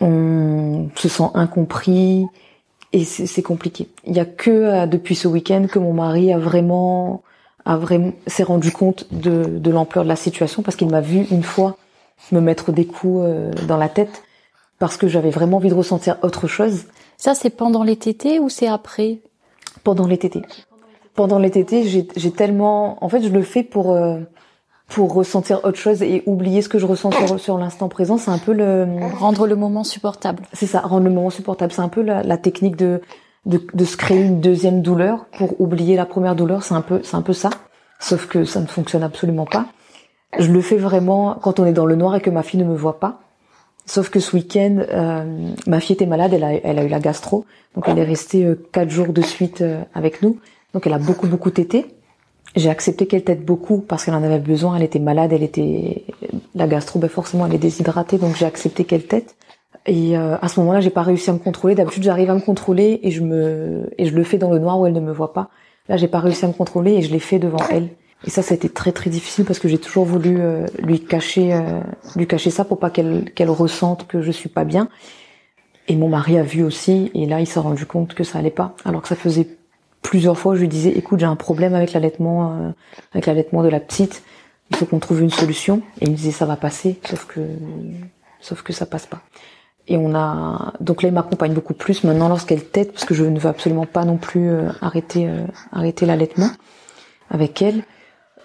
[0.00, 2.26] On se sent incompris.
[2.92, 3.88] Et c'est compliqué.
[4.04, 7.22] Il y a que euh, depuis ce week-end que mon mari a vraiment
[7.64, 11.24] a vraiment s'est rendu compte de, de l'ampleur de la situation parce qu'il m'a vu
[11.30, 11.76] une fois
[12.32, 14.24] me mettre des coups euh, dans la tête
[14.80, 16.86] parce que j'avais vraiment envie de ressentir autre chose.
[17.16, 19.18] Ça, c'est pendant les tétés ou c'est après?
[19.84, 20.42] Pendant les tétés.
[21.20, 22.96] Pendant les tétés, j'ai tellement...
[23.04, 23.92] En fait, je le fais pour...
[23.92, 24.20] Euh,
[24.88, 28.30] pour ressentir autre chose et oublier ce que je ressens sur, sur l'instant présent, c'est
[28.30, 28.86] un peu le
[29.18, 30.42] rendre le moment supportable.
[30.54, 31.72] C'est ça, rendre le moment supportable.
[31.72, 33.02] C'est un peu la, la technique de,
[33.44, 36.64] de, de se créer une deuxième douleur pour oublier la première douleur.
[36.64, 37.50] C'est un peu c'est un peu ça.
[38.00, 39.66] Sauf que ça ne fonctionne absolument pas.
[40.38, 42.64] Je le fais vraiment quand on est dans le noir et que ma fille ne
[42.64, 43.20] me voit pas.
[43.86, 46.98] Sauf que ce week-end, euh, ma fille était malade, elle a, elle a eu la
[46.98, 47.44] gastro,
[47.76, 50.38] donc elle est restée euh, quatre jours de suite euh, avec nous.
[50.74, 51.86] Donc elle a beaucoup beaucoup tété.
[52.56, 54.76] J'ai accepté qu'elle tète beaucoup parce qu'elle en avait besoin.
[54.76, 56.04] Elle était malade, elle était
[56.54, 59.36] la gastro, ben forcément elle est déshydratée, donc j'ai accepté qu'elle tète.
[59.86, 61.74] Et à ce moment-là, j'ai pas réussi à me contrôler.
[61.74, 64.78] D'habitude, j'arrive à me contrôler et je me et je le fais dans le noir
[64.78, 65.48] où elle ne me voit pas.
[65.88, 67.88] Là, j'ai pas réussi à me contrôler et je l'ai fait devant elle.
[68.26, 71.00] Et ça, ça a été très très difficile parce que j'ai toujours voulu euh, lui
[71.00, 71.80] cacher, euh,
[72.16, 74.88] lui cacher ça pour pas qu'elle qu'elle ressente que je suis pas bien.
[75.88, 78.50] Et mon mari a vu aussi, et là, il s'est rendu compte que ça allait
[78.50, 79.48] pas, alors que ça faisait
[80.02, 82.70] plusieurs fois, je lui disais, écoute, j'ai un problème avec l'allaitement, euh,
[83.12, 84.22] avec l'allaitement de la petite.
[84.70, 85.82] Il faut qu'on trouve une solution.
[86.00, 87.40] Et il me disait, ça va passer, sauf que,
[88.40, 89.20] sauf que ça passe pas.
[89.88, 93.24] Et on a, donc là, il m'accompagne beaucoup plus maintenant lorsqu'elle tète, parce que je
[93.24, 95.28] ne veux absolument pas non plus arrêter,
[95.72, 96.50] arrêter l'allaitement
[97.30, 97.82] avec elle.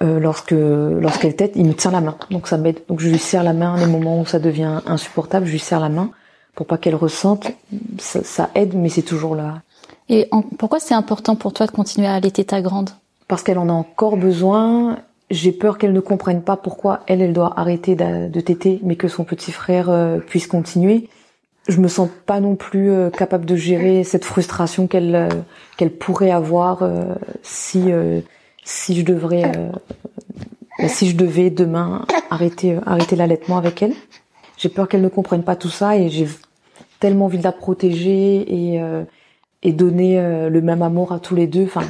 [0.01, 2.17] Euh, lorsque lorsqu'elle tête, il me tient la main.
[2.29, 2.81] Donc ça m'aide.
[2.87, 5.79] Donc je lui serre la main les moments où ça devient insupportable, je lui serre
[5.79, 6.11] la main
[6.53, 7.51] pour pas qu'elle ressente.
[7.97, 9.61] Ça, ça, aide, mais c'est toujours là.
[10.09, 12.91] Et pourquoi c'est important pour toi de continuer à allaiter ta grande?
[13.27, 14.99] Parce qu'elle en a encore besoin.
[15.31, 19.07] J'ai peur qu'elle ne comprenne pas pourquoi elle, elle doit arrêter de, de mais que
[19.07, 21.09] son petit frère euh, puisse continuer.
[21.67, 25.29] Je me sens pas non plus euh, capable de gérer cette frustration qu'elle
[25.77, 26.87] qu'elle pourrait avoir
[27.41, 27.91] si
[28.65, 29.69] si je devrais, euh,
[30.79, 33.93] bah, si je devais demain arrêter, euh, arrêter l'allaitement avec elle.
[34.57, 36.27] J'ai peur qu'elle ne comprenne pas tout ça et j'ai
[36.99, 39.03] tellement envie de la protéger et, euh,
[39.65, 40.15] et donner
[40.49, 41.63] le même amour à tous les deux.
[41.63, 41.81] Enfin,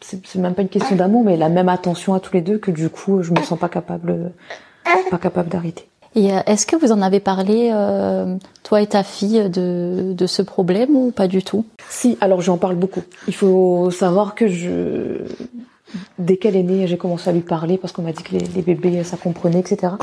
[0.00, 2.70] c'est même pas une question d'amour, mais la même attention à tous les deux que
[2.70, 4.32] du coup, je me sens pas capable,
[5.10, 5.88] pas capable d'arrêter.
[6.14, 7.72] Et est-ce que vous en avez parlé,
[8.62, 11.66] toi et ta fille, de, de ce problème ou pas du tout?
[11.88, 13.02] Si, alors j'en parle beaucoup.
[13.28, 15.24] Il faut savoir que je,
[16.18, 18.62] dès qu'elle est née, j'ai commencé à lui parler parce qu'on m'a dit que les,
[18.62, 19.94] bébés, ça comprenait, etc.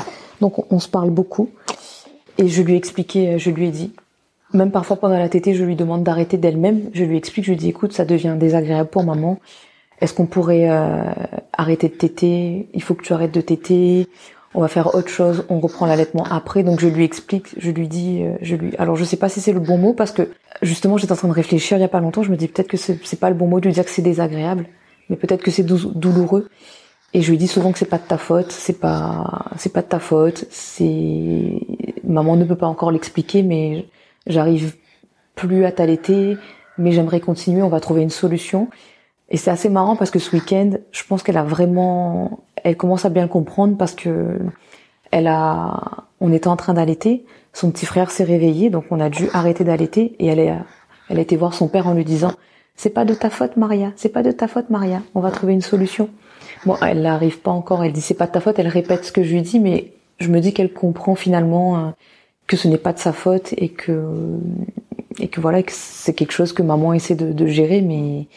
[0.41, 1.49] Donc on, se parle beaucoup.
[2.37, 3.93] Et je lui ai expliqué, je lui ai dit,
[4.53, 6.89] même parfois pendant la tétée, je lui demande d'arrêter d'elle-même.
[6.93, 9.39] Je lui explique, je lui dis, écoute, ça devient désagréable pour maman.
[10.01, 11.03] Est-ce qu'on pourrait euh,
[11.53, 12.67] arrêter de téter?
[12.73, 14.07] Il faut que tu arrêtes de téter.
[14.53, 15.45] On va faire autre chose.
[15.49, 16.63] On reprend l'allaitement après.
[16.63, 18.75] Donc je lui explique, je lui dis, euh, je lui.
[18.77, 20.29] Alors je sais pas si c'est le bon mot parce que
[20.61, 22.21] justement j'étais en train de réfléchir il y a pas longtemps.
[22.21, 24.01] Je me dis peut-être que c'est pas le bon mot de lui dire que c'est
[24.01, 24.65] désagréable
[25.09, 26.49] mais peut-être que c'est douloureux.
[27.13, 29.81] Et je lui dis souvent que c'est pas de ta faute, c'est pas, c'est pas
[29.81, 30.45] de ta faute.
[30.49, 31.59] C'est,
[32.03, 33.85] maman ne peut pas encore l'expliquer, mais
[34.27, 34.75] j'arrive
[35.35, 36.37] plus à t'allaiter,
[36.77, 37.61] mais j'aimerais continuer.
[37.61, 38.69] On va trouver une solution.
[39.29, 43.05] Et c'est assez marrant parce que ce week-end, je pense qu'elle a vraiment, elle commence
[43.05, 44.39] à bien le comprendre parce que
[45.11, 49.09] elle a, on était en train d'allaiter, son petit frère s'est réveillé, donc on a
[49.09, 50.65] dû arrêter d'allaiter et elle a,
[51.09, 52.31] elle a été voir son père en lui disant
[52.75, 53.91] c'est pas de ta faute, Maria.
[53.95, 55.01] C'est pas de ta faute, Maria.
[55.13, 56.09] On va trouver une solution.
[56.65, 57.83] Bon, elle n'arrive pas encore.
[57.83, 58.57] Elle dit c'est pas de ta faute.
[58.57, 61.89] Elle répète ce que je lui dis, mais je me dis qu'elle comprend finalement euh,
[62.47, 64.03] que ce n'est pas de sa faute et que
[65.19, 68.27] et que voilà que c'est quelque chose que maman essaie de, gérer, mais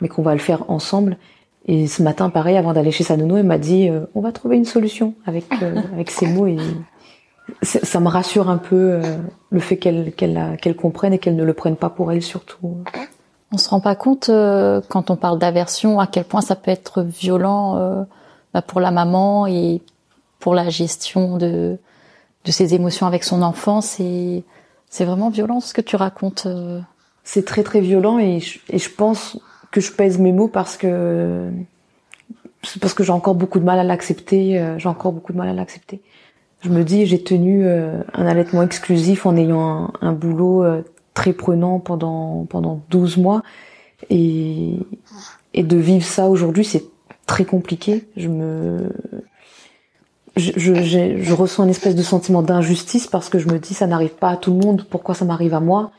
[0.00, 1.18] mais qu'on va le faire ensemble.
[1.66, 4.32] Et ce matin, pareil, avant d'aller chez sa nounou, elle m'a dit euh, on va
[4.32, 6.58] trouver une solution avec euh, avec ces mots et
[7.62, 9.02] ça me rassure un peu
[9.50, 12.76] le fait qu'elle qu'elle qu'elle comprenne et qu'elle ne le prenne pas pour elle surtout.
[13.54, 16.72] On se rend pas compte euh, quand on parle d'aversion à quel point ça peut
[16.72, 18.02] être violent euh,
[18.52, 19.80] bah, pour la maman et
[20.40, 21.78] pour la gestion de
[22.44, 23.80] de ses émotions avec son enfant.
[23.80, 24.42] C'est
[24.88, 26.44] c'est vraiment violent ce que tu racontes.
[26.46, 26.80] Euh.
[27.24, 29.38] C'est très très violent et je, et je pense
[29.70, 31.50] que je pèse mes mots parce que
[32.80, 34.62] parce que j'ai encore beaucoup de mal à l'accepter.
[34.78, 36.00] J'ai encore beaucoup de mal à l'accepter.
[36.60, 40.64] Je me dis j'ai tenu un allaitement exclusif en ayant un, un boulot
[41.14, 43.42] très prenant pendant pendant 12 mois
[44.10, 44.74] et
[45.54, 46.84] et de vivre ça aujourd'hui c'est
[47.26, 48.92] très compliqué je me
[50.36, 53.86] je, je, je, ressens une espèce de sentiment d'injustice parce que je me dis ça
[53.86, 55.90] n'arrive pas à tout le monde pourquoi ça m'arrive à moi?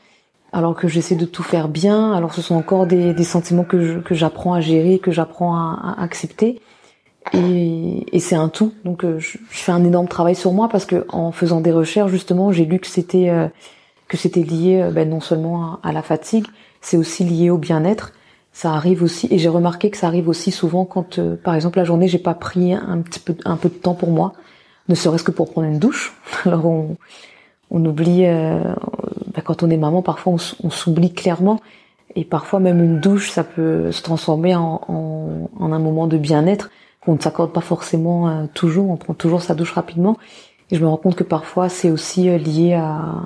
[0.52, 4.00] Alors que j'essaie de tout faire bien alors ce sont encore des, des sentiments que
[4.00, 6.60] que j'apprends à gérer que j'apprends à, à, accepter.
[7.32, 8.72] Et, et c'est un tout.
[8.84, 11.72] Donc euh, je, je, fais un énorme travail sur moi parce que en faisant des
[11.72, 13.48] recherches justement j'ai lu que c'était euh,
[14.08, 16.46] que c'était lié euh, ben, non seulement à, la fatigue,
[16.80, 18.12] c'est aussi lié au bien-être.
[18.56, 21.76] Ça arrive aussi, et j'ai remarqué que ça arrive aussi souvent quand, euh, par exemple,
[21.76, 24.32] la journée, j'ai pas pris un petit peu, un peu de temps pour moi,
[24.88, 26.14] ne serait-ce que pour prendre une douche.
[26.46, 26.96] Alors on,
[27.70, 28.62] on oublie, euh,
[29.34, 31.60] ben, quand on est maman, parfois on, s'oublie clairement,
[32.14, 36.16] et parfois même une douche, ça peut se transformer en, en, en un moment de
[36.16, 36.70] bien-être
[37.02, 38.88] qu'on ne s'accorde pas forcément toujours.
[38.88, 40.16] On prend toujours sa douche rapidement,
[40.70, 43.16] et je me rends compte que parfois c'est aussi lié à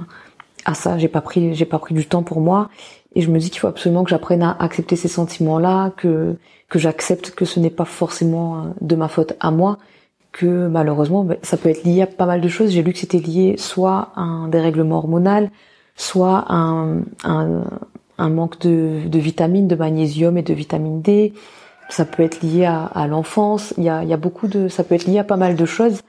[0.65, 0.99] à ça.
[0.99, 2.69] J'ai pas pris, j'ai pas pris du temps pour moi.
[3.15, 6.37] Et je me dis qu'il faut absolument que j'apprenne à accepter ces sentiments-là, que
[6.69, 9.79] que j'accepte que ce n'est pas forcément euh, de ma faute à moi,
[10.31, 12.71] que malheureusement ben, ça peut être lié à pas mal de choses.
[12.71, 15.51] J'ai lu que c'était lié soit à un dérèglement hormonal,
[15.97, 17.65] soit à un, un,
[18.19, 21.35] un manque de, de vitamines, de magnésium et de vitamine D.
[21.89, 23.75] Ça peut être lié à, à l'enfance.
[23.77, 25.57] Il y a, il y a beaucoup de, ça peut être lié à pas mal
[25.57, 26.03] de choses.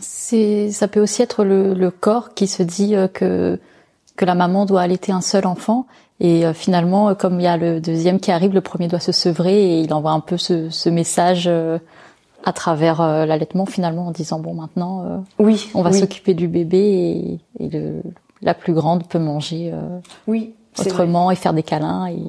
[0.00, 3.58] C'est, ça peut aussi être le, le corps qui se dit euh, que
[4.18, 5.86] que la maman doit allaiter un seul enfant.
[6.20, 9.00] Et euh, finalement, euh, comme il y a le deuxième qui arrive, le premier doit
[9.00, 11.78] se sevrer et il envoie un peu ce, ce message euh,
[12.44, 17.64] à travers l'allaitement finalement en disant bon maintenant oui on va s'occuper du bébé et,
[17.64, 18.00] et le,
[18.42, 19.74] la plus grande peut manger
[20.28, 22.22] oui autrement et faire des câlins et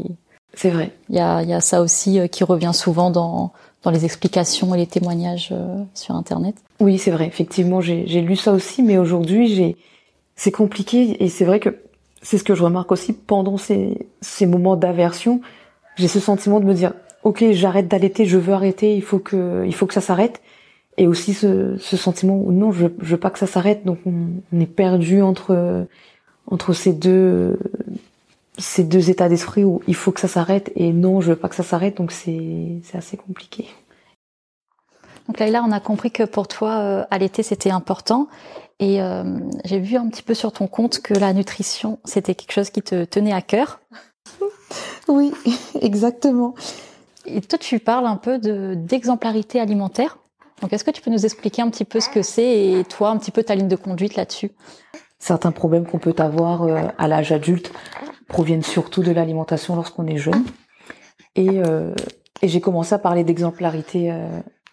[0.55, 0.91] c'est vrai.
[1.09, 4.79] il y a, y a ça aussi qui revient souvent dans dans les explications et
[4.79, 5.53] les témoignages
[5.93, 6.55] sur internet.
[6.79, 7.27] Oui c'est vrai.
[7.27, 9.77] Effectivement j'ai lu ça aussi mais aujourd'hui j'ai
[10.39, 11.75] c'est compliqué et c'est vrai que
[12.21, 15.41] c'est ce que je remarque aussi pendant ces, ces moments d'aversion.
[15.97, 19.65] J'ai ce sentiment de me dire, ok, j'arrête d'allaiter, je veux arrêter, il faut que,
[19.65, 20.41] il faut que ça s'arrête.
[20.95, 23.83] Et aussi ce, ce sentiment où non, je, je veux pas que ça s'arrête.
[23.83, 25.85] Donc on, est perdu entre
[26.47, 27.59] entre ces deux
[28.57, 31.49] ces deux états d'esprit où il faut que ça s'arrête et non, je veux pas
[31.49, 31.97] que ça s'arrête.
[31.97, 33.65] Donc c'est c'est assez compliqué.
[35.29, 38.27] Donc là, on a compris que pour toi, euh, allaiter c'était important.
[38.79, 39.23] Et euh,
[39.63, 42.81] j'ai vu un petit peu sur ton compte que la nutrition, c'était quelque chose qui
[42.81, 43.79] te tenait à cœur.
[45.07, 45.33] Oui,
[45.81, 46.53] exactement.
[47.25, 50.19] Et toi, tu parles un peu de d'exemplarité alimentaire.
[50.61, 53.09] Donc, est-ce que tu peux nous expliquer un petit peu ce que c'est et toi,
[53.09, 54.51] un petit peu ta ligne de conduite là-dessus?
[55.17, 57.71] Certains problèmes qu'on peut avoir euh, à l'âge adulte
[58.27, 60.45] proviennent surtout de l'alimentation lorsqu'on est jeune.
[61.35, 61.95] Et, euh,
[62.43, 64.13] et j'ai commencé à parler d'exemplarité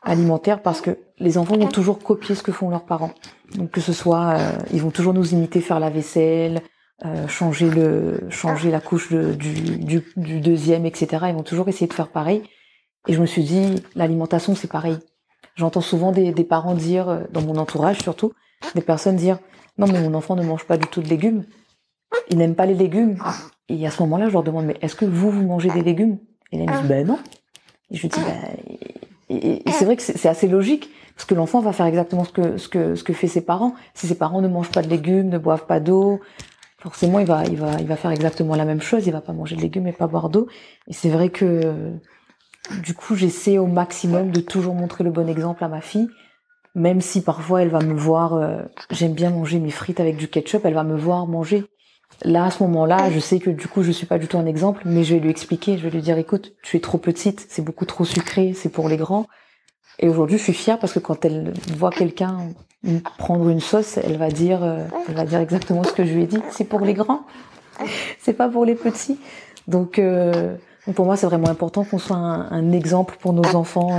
[0.07, 3.13] alimentaire parce que les enfants vont toujours copier ce que font leurs parents.
[3.55, 6.63] Donc que ce soit, euh, ils vont toujours nous imiter faire la vaisselle,
[7.05, 11.27] euh, changer le, changer la couche du, du, du, deuxième, etc.
[11.29, 12.43] Ils vont toujours essayer de faire pareil.
[13.09, 14.99] Et je me suis dit, l'alimentation c'est pareil.
[15.57, 18.33] J'entends souvent des, des, parents dire, euh, dans mon entourage surtout,
[18.75, 19.39] des personnes dire,
[19.79, 21.45] non mais mon enfant ne mange pas du tout de légumes.
[22.31, 23.19] Il n'aime pas les légumes.
[23.69, 26.19] Et à ce moment-là, je leur demande, mais est-ce que vous, vous mangez des légumes?
[26.53, 27.19] Et là, ils me disent, ben non.
[27.91, 28.57] Et je dis, ben,
[29.29, 32.59] et, c'est vrai que c'est assez logique parce que l'enfant va faire exactement ce que
[32.59, 33.75] ce que ce que fait ses parents.
[33.95, 36.21] Si ses parents ne mangent pas de légumes, ne boivent pas d'eau,
[36.79, 39.07] forcément il va il va il va faire exactement la même chose.
[39.07, 40.47] Il va pas manger de légumes et pas boire d'eau.
[40.89, 41.93] Et c'est vrai que
[42.83, 46.09] du coup j'essaie au maximum de toujours montrer le bon exemple à ma fille,
[46.75, 48.35] même si parfois elle va me voir.
[48.35, 50.65] Euh, j'aime bien manger mes frites avec du ketchup.
[50.65, 51.65] Elle va me voir manger
[52.23, 54.47] Là, à ce moment-là, je sais que du coup, je suis pas du tout un
[54.47, 57.47] exemple, mais je vais lui expliquer, je vais lui dire, écoute, tu es trop petite,
[57.49, 59.27] c'est beaucoup trop sucré, c'est pour les grands.
[59.99, 62.49] Et aujourd'hui, je suis fière parce que quand elle voit quelqu'un
[63.19, 66.23] prendre une sauce, elle va dire, euh, elle va dire exactement ce que je lui
[66.23, 66.41] ai dit.
[66.51, 67.23] C'est pour les grands,
[68.21, 69.19] c'est pas pour les petits.
[69.69, 70.57] Donc, euh,
[70.95, 73.91] pour moi, c'est vraiment important qu'on soit un, exemple pour nos enfants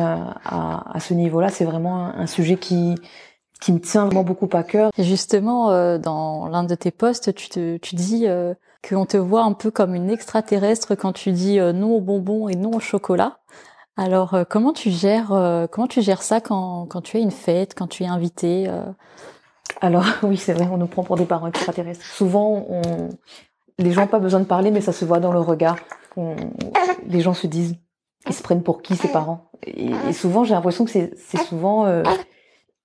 [0.46, 1.50] à, ce niveau-là.
[1.50, 2.96] C'est vraiment un sujet qui
[3.60, 4.92] qui me tient vraiment beaucoup à cœur.
[4.98, 8.54] Et justement, euh, dans l'un de tes posts, tu, te, tu dis euh,
[8.88, 12.48] qu'on te voit un peu comme une extraterrestre quand tu dis euh, non aux bonbons
[12.48, 13.40] et non au chocolat.
[13.96, 15.30] Alors, euh, comment tu gères
[15.72, 18.70] comment tu gères ça quand, quand tu es une fête, quand tu es invité
[19.82, 22.06] Alors oui, c'est vrai, on nous prend pour des parents extraterrestres.
[22.06, 23.10] Souvent, on...
[23.80, 25.78] les gens n'ont pas besoin de parler, mais ça se voit dans le regard.
[26.16, 26.36] On...
[27.08, 27.76] Les gens se disent,
[28.28, 29.50] ils se prennent pour qui ces parents?
[29.66, 31.86] Et, et souvent, j'ai l'impression que c'est souvent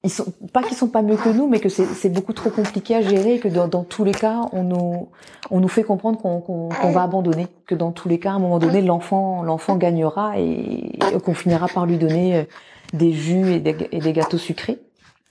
[0.05, 2.97] ils sont pas qu'ils sont pas mieux que nous, mais que c'est beaucoup trop compliqué
[2.97, 5.09] à gérer, que dans, dans, tous les cas, on nous
[5.51, 8.39] on nous fait comprendre qu'on qu'on va abandonner, que dans tous les cas, à un
[8.41, 12.45] moment donné, l'enfant l'enfant gagnera et, qu'on finira par lui donner euh,
[12.93, 14.79] des jus et des, et des gâteaux sucrés.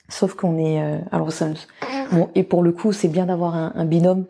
[0.07, 1.47] Sauf qu'on est euh, alors ça
[2.13, 4.23] bon et pour le coup, c'est bien d'avoir un, un, binôme.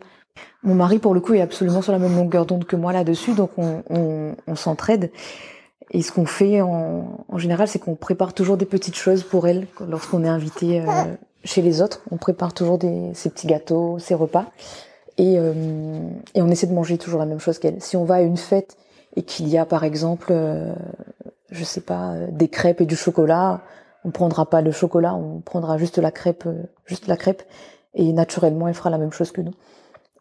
[0.64, 3.34] Mon mari, pour le coup, est absolument sur la même longueur d'onde que moi là-dessus,
[3.34, 5.12] donc on, on, on s'entraide.
[5.92, 9.46] Et ce qu'on fait en, en général, c'est qu'on prépare toujours des petites choses pour
[9.46, 10.86] elle lorsqu'on est invité euh,
[11.44, 12.00] chez les autres.
[12.10, 14.46] On prépare toujours des, ces petits gâteaux, ces repas.
[15.18, 15.52] Et, euh,
[16.34, 17.80] et on essaie de manger toujours la même chose qu'elle.
[17.82, 18.78] Si on va à une fête
[19.16, 20.72] et qu'il y a par exemple, euh,
[21.50, 23.60] je sais pas, des crêpes et du chocolat,
[24.04, 26.48] on prendra pas le chocolat, on prendra juste la crêpe,
[26.86, 27.42] juste la crêpe.
[27.94, 29.52] Et naturellement, elle fera la même chose que nous.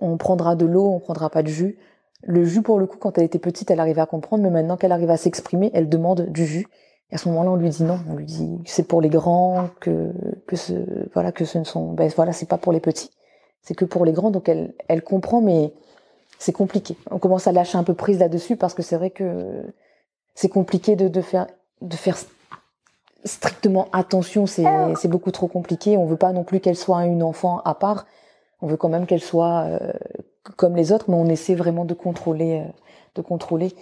[0.01, 1.77] On prendra de l'eau, on prendra pas de jus.
[2.23, 4.77] Le jus, pour le coup, quand elle était petite, elle arrivait à comprendre, mais maintenant
[4.77, 6.67] qu'elle arrive à s'exprimer, elle demande du jus.
[7.11, 7.99] Et à ce moment-là, on lui dit non.
[8.09, 10.11] On lui dit c'est pour les grands, que
[10.47, 10.73] que ce
[11.13, 13.09] voilà que ce ne sont ben voilà c'est pas pour les petits,
[13.61, 14.31] c'est que pour les grands.
[14.31, 15.73] Donc elle elle comprend, mais
[16.39, 16.95] c'est compliqué.
[17.09, 19.61] On commence à lâcher un peu prise là-dessus parce que c'est vrai que
[20.35, 21.47] c'est compliqué de, de faire
[21.81, 22.17] de faire
[23.25, 24.45] strictement attention.
[24.45, 25.97] C'est c'est beaucoup trop compliqué.
[25.97, 28.05] On veut pas non plus qu'elle soit une enfant à part.
[28.61, 29.91] On veut quand même qu'elle soit euh,
[30.57, 32.71] comme les autres, mais on essaie vraiment de contrôler, euh,
[33.15, 33.73] de contrôler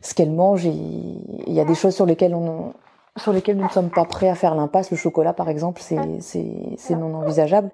[0.00, 0.64] ce qu'elle mange.
[0.64, 2.74] Il y a des choses sur lesquelles on,
[3.16, 4.90] sur lesquelles nous ne sommes pas prêts à faire l'impasse.
[4.90, 5.96] Le chocolat, par exemple, c'est,
[6.90, 7.70] non envisageable.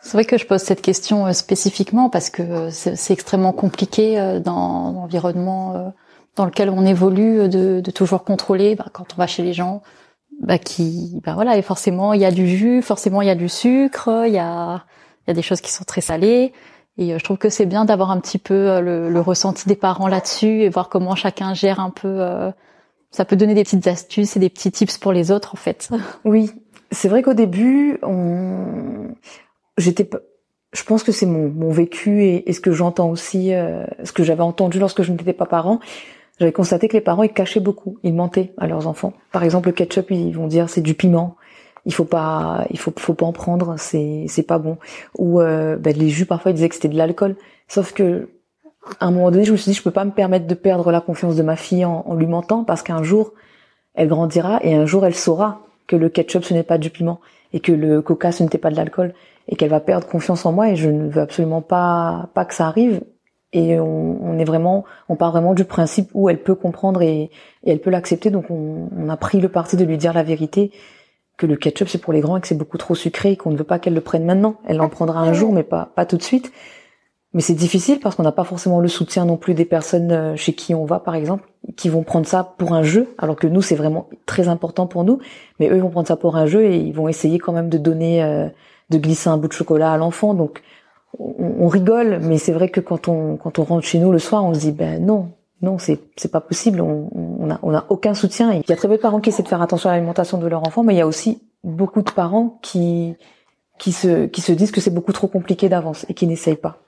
[0.00, 4.40] C'est vrai que je pose cette question euh, spécifiquement parce que c'est extrêmement compliqué euh,
[4.40, 5.92] dans l'environnement
[6.34, 9.82] dans lequel on évolue de, de toujours contrôler bah, quand on va chez les gens
[10.40, 13.34] bah, qui bah voilà et forcément il y a du jus forcément il y a
[13.34, 14.82] du sucre il y a
[15.26, 16.52] il y a des choses qui sont très salées
[16.98, 19.68] et euh, je trouve que c'est bien d'avoir un petit peu euh, le, le, ressenti
[19.68, 22.50] des parents là-dessus et voir comment chacun gère un peu euh,
[23.10, 25.90] ça peut donner des petites astuces et des petits tips pour les autres en fait.
[26.24, 26.50] Oui,
[26.90, 29.14] c'est vrai qu'au début, on...
[29.78, 30.08] j'étais
[30.74, 34.42] je pense que c'est mon, mon vécu et, ce que j'entends aussi, ce que j'avais
[34.42, 35.80] entendu lorsque je n'étais pas parent.
[36.40, 39.12] J'avais constaté que les parents ils cachaient beaucoup, ils mentaient à leurs enfants.
[39.32, 41.36] Par exemple, le ketchup, ils vont dire c'est du piment,
[41.86, 44.78] il faut pas, il faut, faut pas en prendre, c'est c'est pas bon.
[45.18, 47.36] Ou euh, ben, les jus parfois ils disaient que c'était de l'alcool.
[47.68, 48.28] Sauf que
[49.00, 50.90] à un moment donné, je me suis dit je peux pas me permettre de perdre
[50.92, 53.32] la confiance de ma fille en, en lui mentant parce qu'un jour
[53.94, 57.20] elle grandira et un jour elle saura que le ketchup ce n'est pas du piment
[57.52, 59.14] et que le coca ce n'était pas de l'alcool
[59.48, 62.54] et qu'elle va perdre confiance en moi et je ne veux absolument pas pas que
[62.54, 63.02] ça arrive
[63.52, 67.30] et on, on est vraiment on part vraiment du principe où elle peut comprendre et,
[67.64, 70.22] et elle peut l'accepter donc on, on, a pris le parti de lui dire la
[70.22, 70.72] vérité
[71.36, 73.50] que le ketchup c'est pour les grands et que c'est beaucoup trop sucré et qu'on
[73.50, 74.56] ne veut pas qu'elle le prenne maintenant.
[74.66, 76.52] Elle en prendra un jour mais pas pas tout de suite.
[77.34, 80.36] Mais c'est difficile parce qu'on n'a pas forcément le soutien non plus des personnes euh,
[80.36, 83.46] chez qui on va par exemple qui vont prendre ça pour un jeu alors que
[83.46, 85.18] nous c'est vraiment très important pour nous.
[85.58, 87.68] Mais eux ils vont prendre ça pour un jeu et ils vont essayer quand même
[87.68, 88.48] de donner euh,
[88.90, 90.34] de glisser un bout de chocolat à l'enfant.
[90.34, 90.62] Donc
[91.18, 94.44] on, rigole, mais c'est vrai que quand on quand on rentre chez nous le soir,
[94.44, 95.30] on se dit ben non,
[95.62, 96.80] non, c'est c'est pas possible.
[96.80, 98.52] On, on a on a aucun soutien.
[98.52, 100.46] Il y a très peu de parents qui essaient de faire attention à l'alimentation de
[100.46, 103.14] leur enfant, mais il y a aussi beaucoup de parents qui
[103.78, 106.78] qui se qui se disent que c'est beaucoup trop compliqué d'avance et qui n'essayent pas.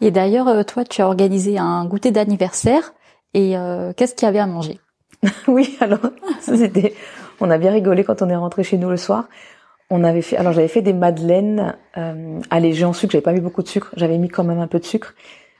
[0.00, 2.92] Et d'ailleurs, euh, toi, tu as organisé un goûter d'anniversaire.
[3.32, 4.78] Et euh, qu'est-ce qu'il y avait à manger?
[5.48, 6.00] Oui, alors
[6.40, 6.94] c'était,
[7.40, 9.26] on a bien rigolé quand on est rentré chez nous le soir
[9.90, 13.12] on avait fait, alors j'avais fait des madeleines euh, allégées en sucre.
[13.12, 13.90] J'avais pas mis beaucoup de sucre.
[13.96, 15.14] J'avais mis quand même un peu de sucre.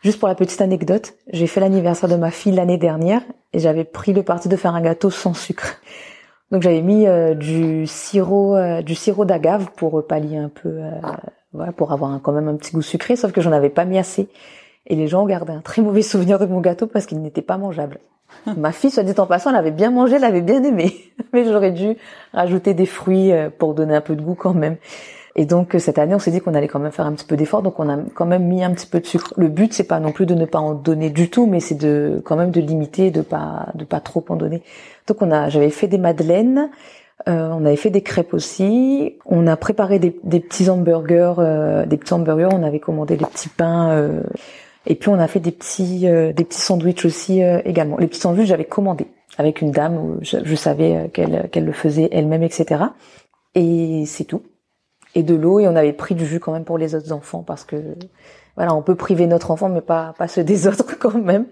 [0.05, 3.23] Juste pour la petite anecdote, j'ai fait l'anniversaire de ma fille l'année dernière
[3.55, 5.81] et j'avais pris le parti de faire un gâteau sans sucre.
[6.51, 10.91] Donc j'avais mis euh, du sirop, euh, du sirop d'agave pour pallier un peu, euh,
[11.55, 13.17] voilà, pour avoir quand même un petit goût sucré.
[13.17, 14.29] Sauf que j'en avais pas mis assez.
[14.87, 17.41] Et les gens ont gardé un très mauvais souvenir de mon gâteau parce qu'il n'était
[17.41, 17.99] pas mangeable.
[18.59, 20.95] Ma fille, soit dit en passant, elle avait bien mangé, elle avait bien aimé.
[21.33, 21.97] Mais j'aurais dû
[22.35, 24.77] rajouter des fruits euh, pour donner un peu de goût quand même.
[25.37, 27.27] Et donc euh, cette année, on s'est dit qu'on allait quand même faire un petit
[27.27, 29.35] peu d'effort, donc on a quand même mis un petit peu de sucre.
[29.37, 31.75] Le but, c'est pas non plus de ne pas en donner du tout, mais c'est
[31.75, 34.63] de quand même de limiter, de pas de pas trop en donner.
[35.07, 36.71] Donc on a, j'avais fait des madeleines,
[37.29, 39.17] euh, on avait fait des crêpes aussi.
[39.27, 41.35] On a préparé des, petits hamburgers,
[41.87, 42.51] des petits hamburgers.
[42.53, 44.23] On avait commandé des petits pains.
[44.87, 47.97] Et puis on a fait des petits euh, des petits sandwichs aussi euh, également.
[47.97, 49.07] Les petits sandwichs j'avais commandé
[49.39, 52.83] avec une dame où je, savais euh, qu'elle qu'elle le faisait elle-même etc.
[53.55, 54.43] Et c'est tout.
[55.15, 57.45] Et de l'eau et on avait pris du jus quand même pour les autres enfants
[57.47, 57.77] parce que
[58.57, 61.47] voilà on peut priver notre enfant mais pas pas ceux des autres quand même.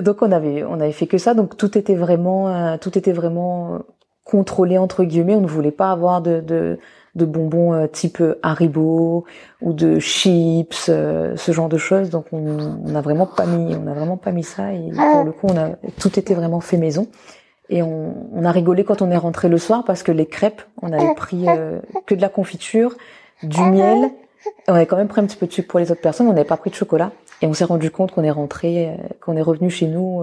[0.00, 3.80] Donc on avait on avait fait que ça donc tout était vraiment tout était vraiment
[4.24, 5.34] contrôlé entre guillemets.
[5.34, 6.78] On ne voulait pas avoir de, de
[7.14, 9.24] de bonbons euh, type euh, Haribo
[9.60, 12.10] ou de chips, euh, ce genre de choses.
[12.10, 14.72] Donc on n'a vraiment pas mis, on n'a vraiment pas mis ça.
[14.72, 15.70] Et pour le coup, on a
[16.00, 17.08] tout était vraiment fait maison.
[17.70, 20.62] Et on, on a rigolé quand on est rentré le soir parce que les crêpes,
[20.82, 21.46] on avait pris
[22.06, 22.94] que de la confiture,
[23.42, 24.10] du miel.
[24.68, 26.26] On avait quand même pris un petit peu de sucre pour les autres personnes.
[26.28, 27.12] On n'avait pas pris de chocolat.
[27.40, 30.22] Et on s'est rendu compte qu'on est rentré, qu'on est revenu chez nous.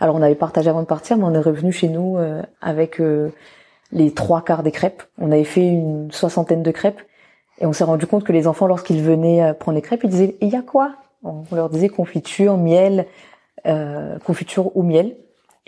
[0.00, 2.18] alors on avait partagé avant de partir, mais on est revenu chez nous
[2.62, 3.00] avec
[3.92, 5.02] les trois quarts des crêpes.
[5.18, 7.02] On avait fait une soixantaine de crêpes
[7.60, 10.10] et on s'est rendu compte que les enfants, lorsqu'ils venaient euh, prendre les crêpes, ils
[10.10, 10.94] disaient il y a quoi?
[11.24, 13.06] On leur disait confiture, miel,
[13.66, 15.16] euh, confiture ou miel.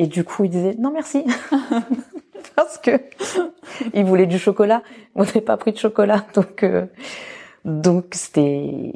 [0.00, 1.26] Et du coup, ils disaient non merci
[2.56, 2.92] parce que
[3.92, 4.82] ils voulaient du chocolat.
[5.14, 6.86] On n'avait pas pris de chocolat, donc euh,
[7.66, 8.94] donc c'était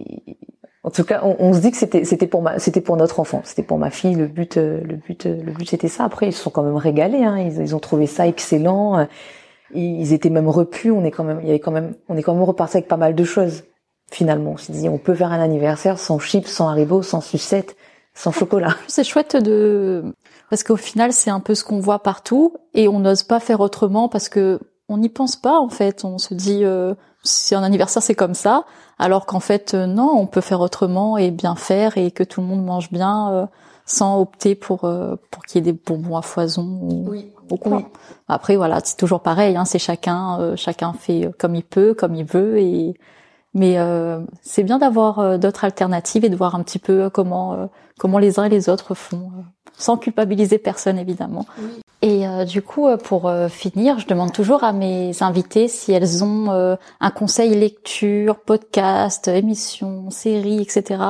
[0.82, 3.42] en tout cas, on, se dit que c'était c'était pour ma c'était pour notre enfant,
[3.44, 4.14] c'était pour ma fille.
[4.14, 6.04] Le but euh, le but euh, le but c'était ça.
[6.04, 7.22] Après, ils se sont quand même régalés.
[7.22, 7.38] Hein.
[7.38, 9.06] Ils, ont trouvé ça excellent.
[9.74, 10.90] Ils étaient même repus.
[10.90, 12.88] On est quand même il y avait quand même on est quand même reparti avec
[12.88, 13.64] pas mal de choses.
[14.10, 17.76] Finalement, on s'est dit on peut faire un anniversaire sans chips, sans haribo, sans sucette,
[18.14, 18.76] sans chocolat.
[18.86, 20.04] C'est chouette de
[20.50, 23.60] parce qu'au final c'est un peu ce qu'on voit partout et on n'ose pas faire
[23.60, 26.04] autrement parce que on n'y pense pas en fait.
[26.04, 28.64] On se dit euh, si un anniversaire c'est comme ça,
[28.98, 32.40] alors qu'en fait euh, non, on peut faire autrement et bien faire et que tout
[32.40, 33.46] le monde mange bien euh,
[33.86, 37.32] sans opter pour euh, pour qu'il y ait des bonbons à foison ou, oui.
[38.28, 42.24] Après voilà, c'est toujours pareil, hein, c'est chacun chacun fait comme il peut, comme il
[42.24, 42.94] veut et
[43.54, 43.76] mais
[44.42, 48.44] c'est bien d'avoir d'autres alternatives et de voir un petit peu comment comment les uns
[48.44, 49.30] et les autres font
[49.76, 51.46] sans culpabiliser personne évidemment.
[52.02, 55.92] Et euh, du coup, euh, pour euh, finir, je demande toujours à mes invités si
[55.92, 61.02] elles ont un conseil lecture, podcast, émission, série, etc.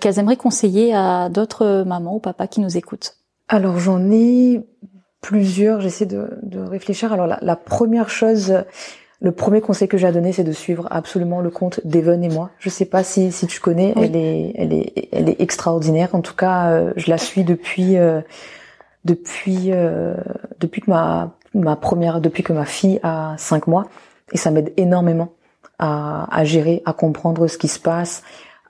[0.00, 3.16] qu'elles aimeraient conseiller à d'autres mamans ou papas qui nous écoutent.
[3.48, 4.66] Alors j'en ai
[5.22, 5.80] plusieurs.
[5.80, 7.12] J'essaie de, de, réfléchir.
[7.12, 8.52] Alors la, la, première chose,
[9.20, 12.28] le premier conseil que j'ai à donner, c'est de suivre absolument le compte d'Even et
[12.28, 12.50] moi.
[12.58, 13.92] Je sais pas si, si tu connais.
[13.96, 16.14] Elle est elle est elle est extraordinaire.
[16.14, 17.96] En tout cas, je la suis depuis
[19.04, 20.14] depuis euh,
[20.60, 23.86] depuis que ma ma première depuis que ma fille a cinq mois
[24.32, 25.32] et ça m'aide énormément
[25.78, 28.22] à, à gérer, à comprendre ce qui se passe,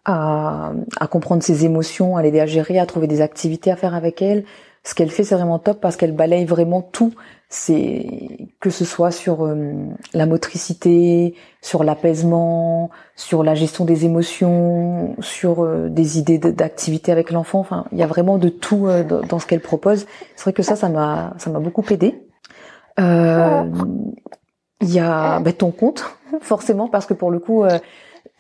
[0.05, 3.95] à, à comprendre ses émotions, à l'aider à gérer, à trouver des activités à faire
[3.95, 4.45] avec elle.
[4.89, 7.13] Ce qu'elle fait, c'est vraiment top parce qu'elle balaye vraiment tout.
[7.51, 9.75] C'est que ce soit sur euh,
[10.15, 17.33] la motricité, sur l'apaisement, sur la gestion des émotions, sur euh, des idées d'activité avec
[17.33, 17.59] l'enfant.
[17.59, 20.07] Enfin, il y a vraiment de tout euh, dans ce qu'elle propose.
[20.37, 22.23] C'est vrai que ça, ça m'a, ça m'a beaucoup aidé.
[22.97, 23.05] Il
[24.81, 27.67] y a ben, ton compte, forcément, parce que pour le coup,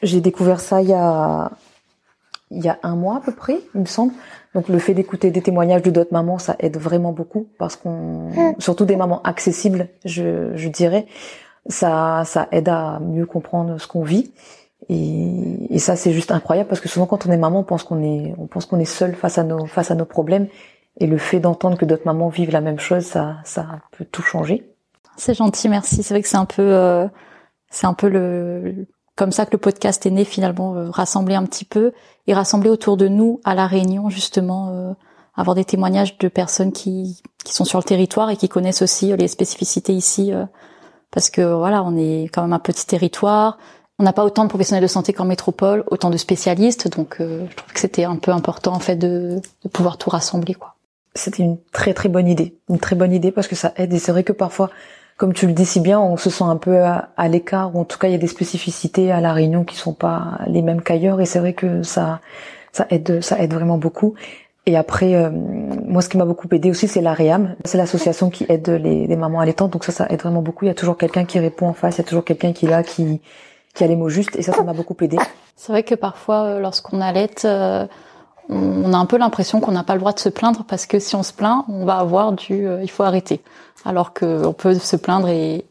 [0.02, 1.50] j'ai découvert ça il y a
[2.50, 4.12] il y a un mois à peu près, il me semble.
[4.54, 8.30] Donc le fait d'écouter des témoignages de d'autres mamans, ça aide vraiment beaucoup parce qu'on,
[8.58, 11.06] surtout des mamans accessibles, je, je dirais,
[11.66, 14.32] ça, ça aide à mieux comprendre ce qu'on vit.
[14.88, 17.82] Et, et ça c'est juste incroyable parce que souvent quand on est maman, on pense
[17.82, 20.48] qu'on est, on pense qu'on est seul face à nos, face à nos problèmes.
[21.00, 24.22] Et le fait d'entendre que d'autres mamans vivent la même chose, ça, ça peut tout
[24.22, 24.68] changer.
[25.16, 26.02] C'est gentil, merci.
[26.02, 27.06] C'est vrai que c'est un peu, euh,
[27.70, 28.86] c'est un peu le,
[29.18, 31.92] comme ça que le podcast est né finalement, euh, rassembler un petit peu
[32.28, 34.92] et rassembler autour de nous à la Réunion justement, euh,
[35.34, 39.12] avoir des témoignages de personnes qui, qui sont sur le territoire et qui connaissent aussi
[39.12, 40.32] euh, les spécificités ici,
[41.10, 43.58] parce que voilà, on est quand même un petit territoire,
[43.98, 47.56] on n'a pas autant de professionnels de santé qu'en métropole, autant de spécialistes, donc je
[47.56, 50.76] trouve que c'était un peu important en fait de, de pouvoir tout rassembler quoi.
[51.16, 53.98] C'était une très très bonne idée, une très bonne idée parce que ça aide et
[53.98, 54.70] c'est vrai que parfois
[55.18, 57.84] comme tu le dis si bien, on se sent un peu à, l'écart, ou en
[57.84, 60.80] tout cas il y a des spécificités à la Réunion qui sont pas les mêmes
[60.80, 62.20] qu'ailleurs, et c'est vrai que ça,
[62.72, 64.14] ça aide, ça aide vraiment beaucoup.
[64.64, 67.56] Et après, euh, moi, ce qui m'a beaucoup aidé aussi, c'est la REAM.
[67.64, 69.72] C'est l'association qui aide les, les mamans allaitantes.
[69.72, 70.66] Donc ça, ça aide vraiment beaucoup.
[70.66, 71.96] Il y a toujours quelqu'un qui répond en face.
[71.96, 73.22] Il y a toujours quelqu'un qui est là, qui,
[73.74, 74.36] qui a les mots justes.
[74.36, 75.16] Et ça, ça m'a beaucoup aidé.
[75.56, 77.86] C'est vrai que parfois, euh, lorsqu'on allaite, euh,
[78.48, 80.98] on a un peu l'impression qu'on n'a pas le droit de se plaindre parce que
[80.98, 83.42] si on se plaint, on va avoir du, il faut arrêter
[83.84, 85.64] alors qu'on peut se plaindre et,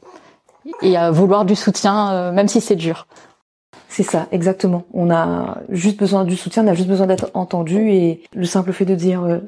[0.82, 3.08] et vouloir du soutien, euh, même si c'est dur.
[3.90, 4.84] C'est ça, exactement.
[4.94, 8.74] On a juste besoin du soutien, on a juste besoin d'être entendu et le simple
[8.74, 9.40] fait de dire euh,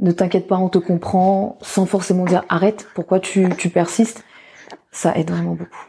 [0.00, 4.24] ne t'inquiète pas, on te comprend, sans forcément dire arrête, pourquoi tu, tu persistes,
[4.90, 5.86] ça aide vraiment beaucoup.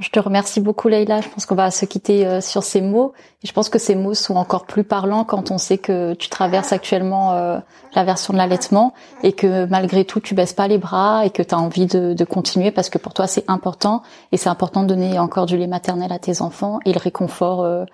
[0.00, 1.20] Je te remercie beaucoup Leïla.
[1.20, 3.12] Je pense qu'on va se quitter euh, sur ces mots.
[3.42, 6.28] Et je pense que ces mots sont encore plus parlants quand on sait que tu
[6.28, 7.58] traverses actuellement euh,
[7.94, 8.92] la version de l'allaitement
[9.22, 12.12] et que malgré tout tu baisses pas les bras et que tu as envie de,
[12.12, 15.56] de, continuer parce que pour toi c'est important et c'est important de donner encore du
[15.56, 17.84] lait maternel à tes enfants et le réconfort euh,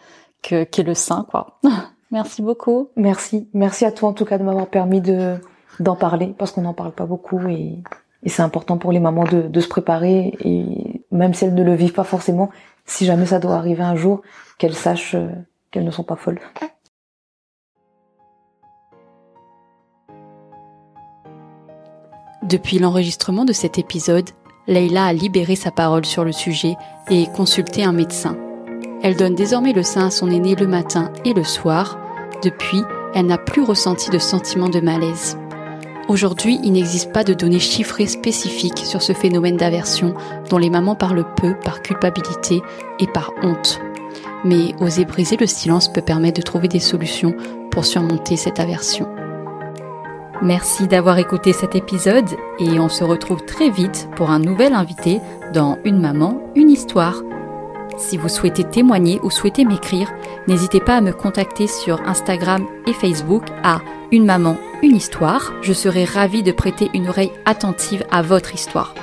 [0.42, 1.58] que qu'est le sein quoi.
[2.10, 2.88] Merci beaucoup.
[2.96, 3.48] Merci.
[3.52, 5.36] Merci à toi en tout cas de m'avoir permis de
[5.80, 7.82] d'en parler parce qu'on n'en parle pas beaucoup et
[8.22, 11.64] et c'est important pour les mamans de, de, se préparer et même si elles ne
[11.64, 12.50] le vivent pas forcément,
[12.86, 14.22] si jamais ça doit arriver un jour,
[14.58, 15.28] qu'elles sachent euh,
[15.70, 16.40] qu'elles ne sont pas folles.
[22.42, 24.28] Depuis l'enregistrement de cet épisode,
[24.66, 26.76] Leila a libéré sa parole sur le sujet
[27.08, 28.36] et consulté un médecin.
[29.02, 31.98] Elle donne désormais le sein à son aîné le matin et le soir.
[32.42, 32.82] Depuis,
[33.14, 35.38] elle n'a plus ressenti de sentiment de malaise.
[36.10, 40.12] Aujourd'hui, il n'existe pas de données chiffrées spécifiques sur ce phénomène d'aversion
[40.48, 42.62] dont les mamans parlent peu par culpabilité
[42.98, 43.80] et par honte.
[44.44, 47.32] Mais oser briser le silence peut permettre de trouver des solutions
[47.70, 49.06] pour surmonter cette aversion.
[50.42, 55.20] Merci d'avoir écouté cet épisode et on se retrouve très vite pour un nouvel invité
[55.54, 57.22] dans Une maman, une histoire.
[57.98, 60.12] Si vous souhaitez témoigner ou souhaitez m'écrire,
[60.48, 63.80] n'hésitez pas à me contacter sur Instagram et Facebook à
[64.12, 65.52] Une maman, une histoire.
[65.62, 68.94] Je serai ravie de prêter une oreille attentive à votre histoire.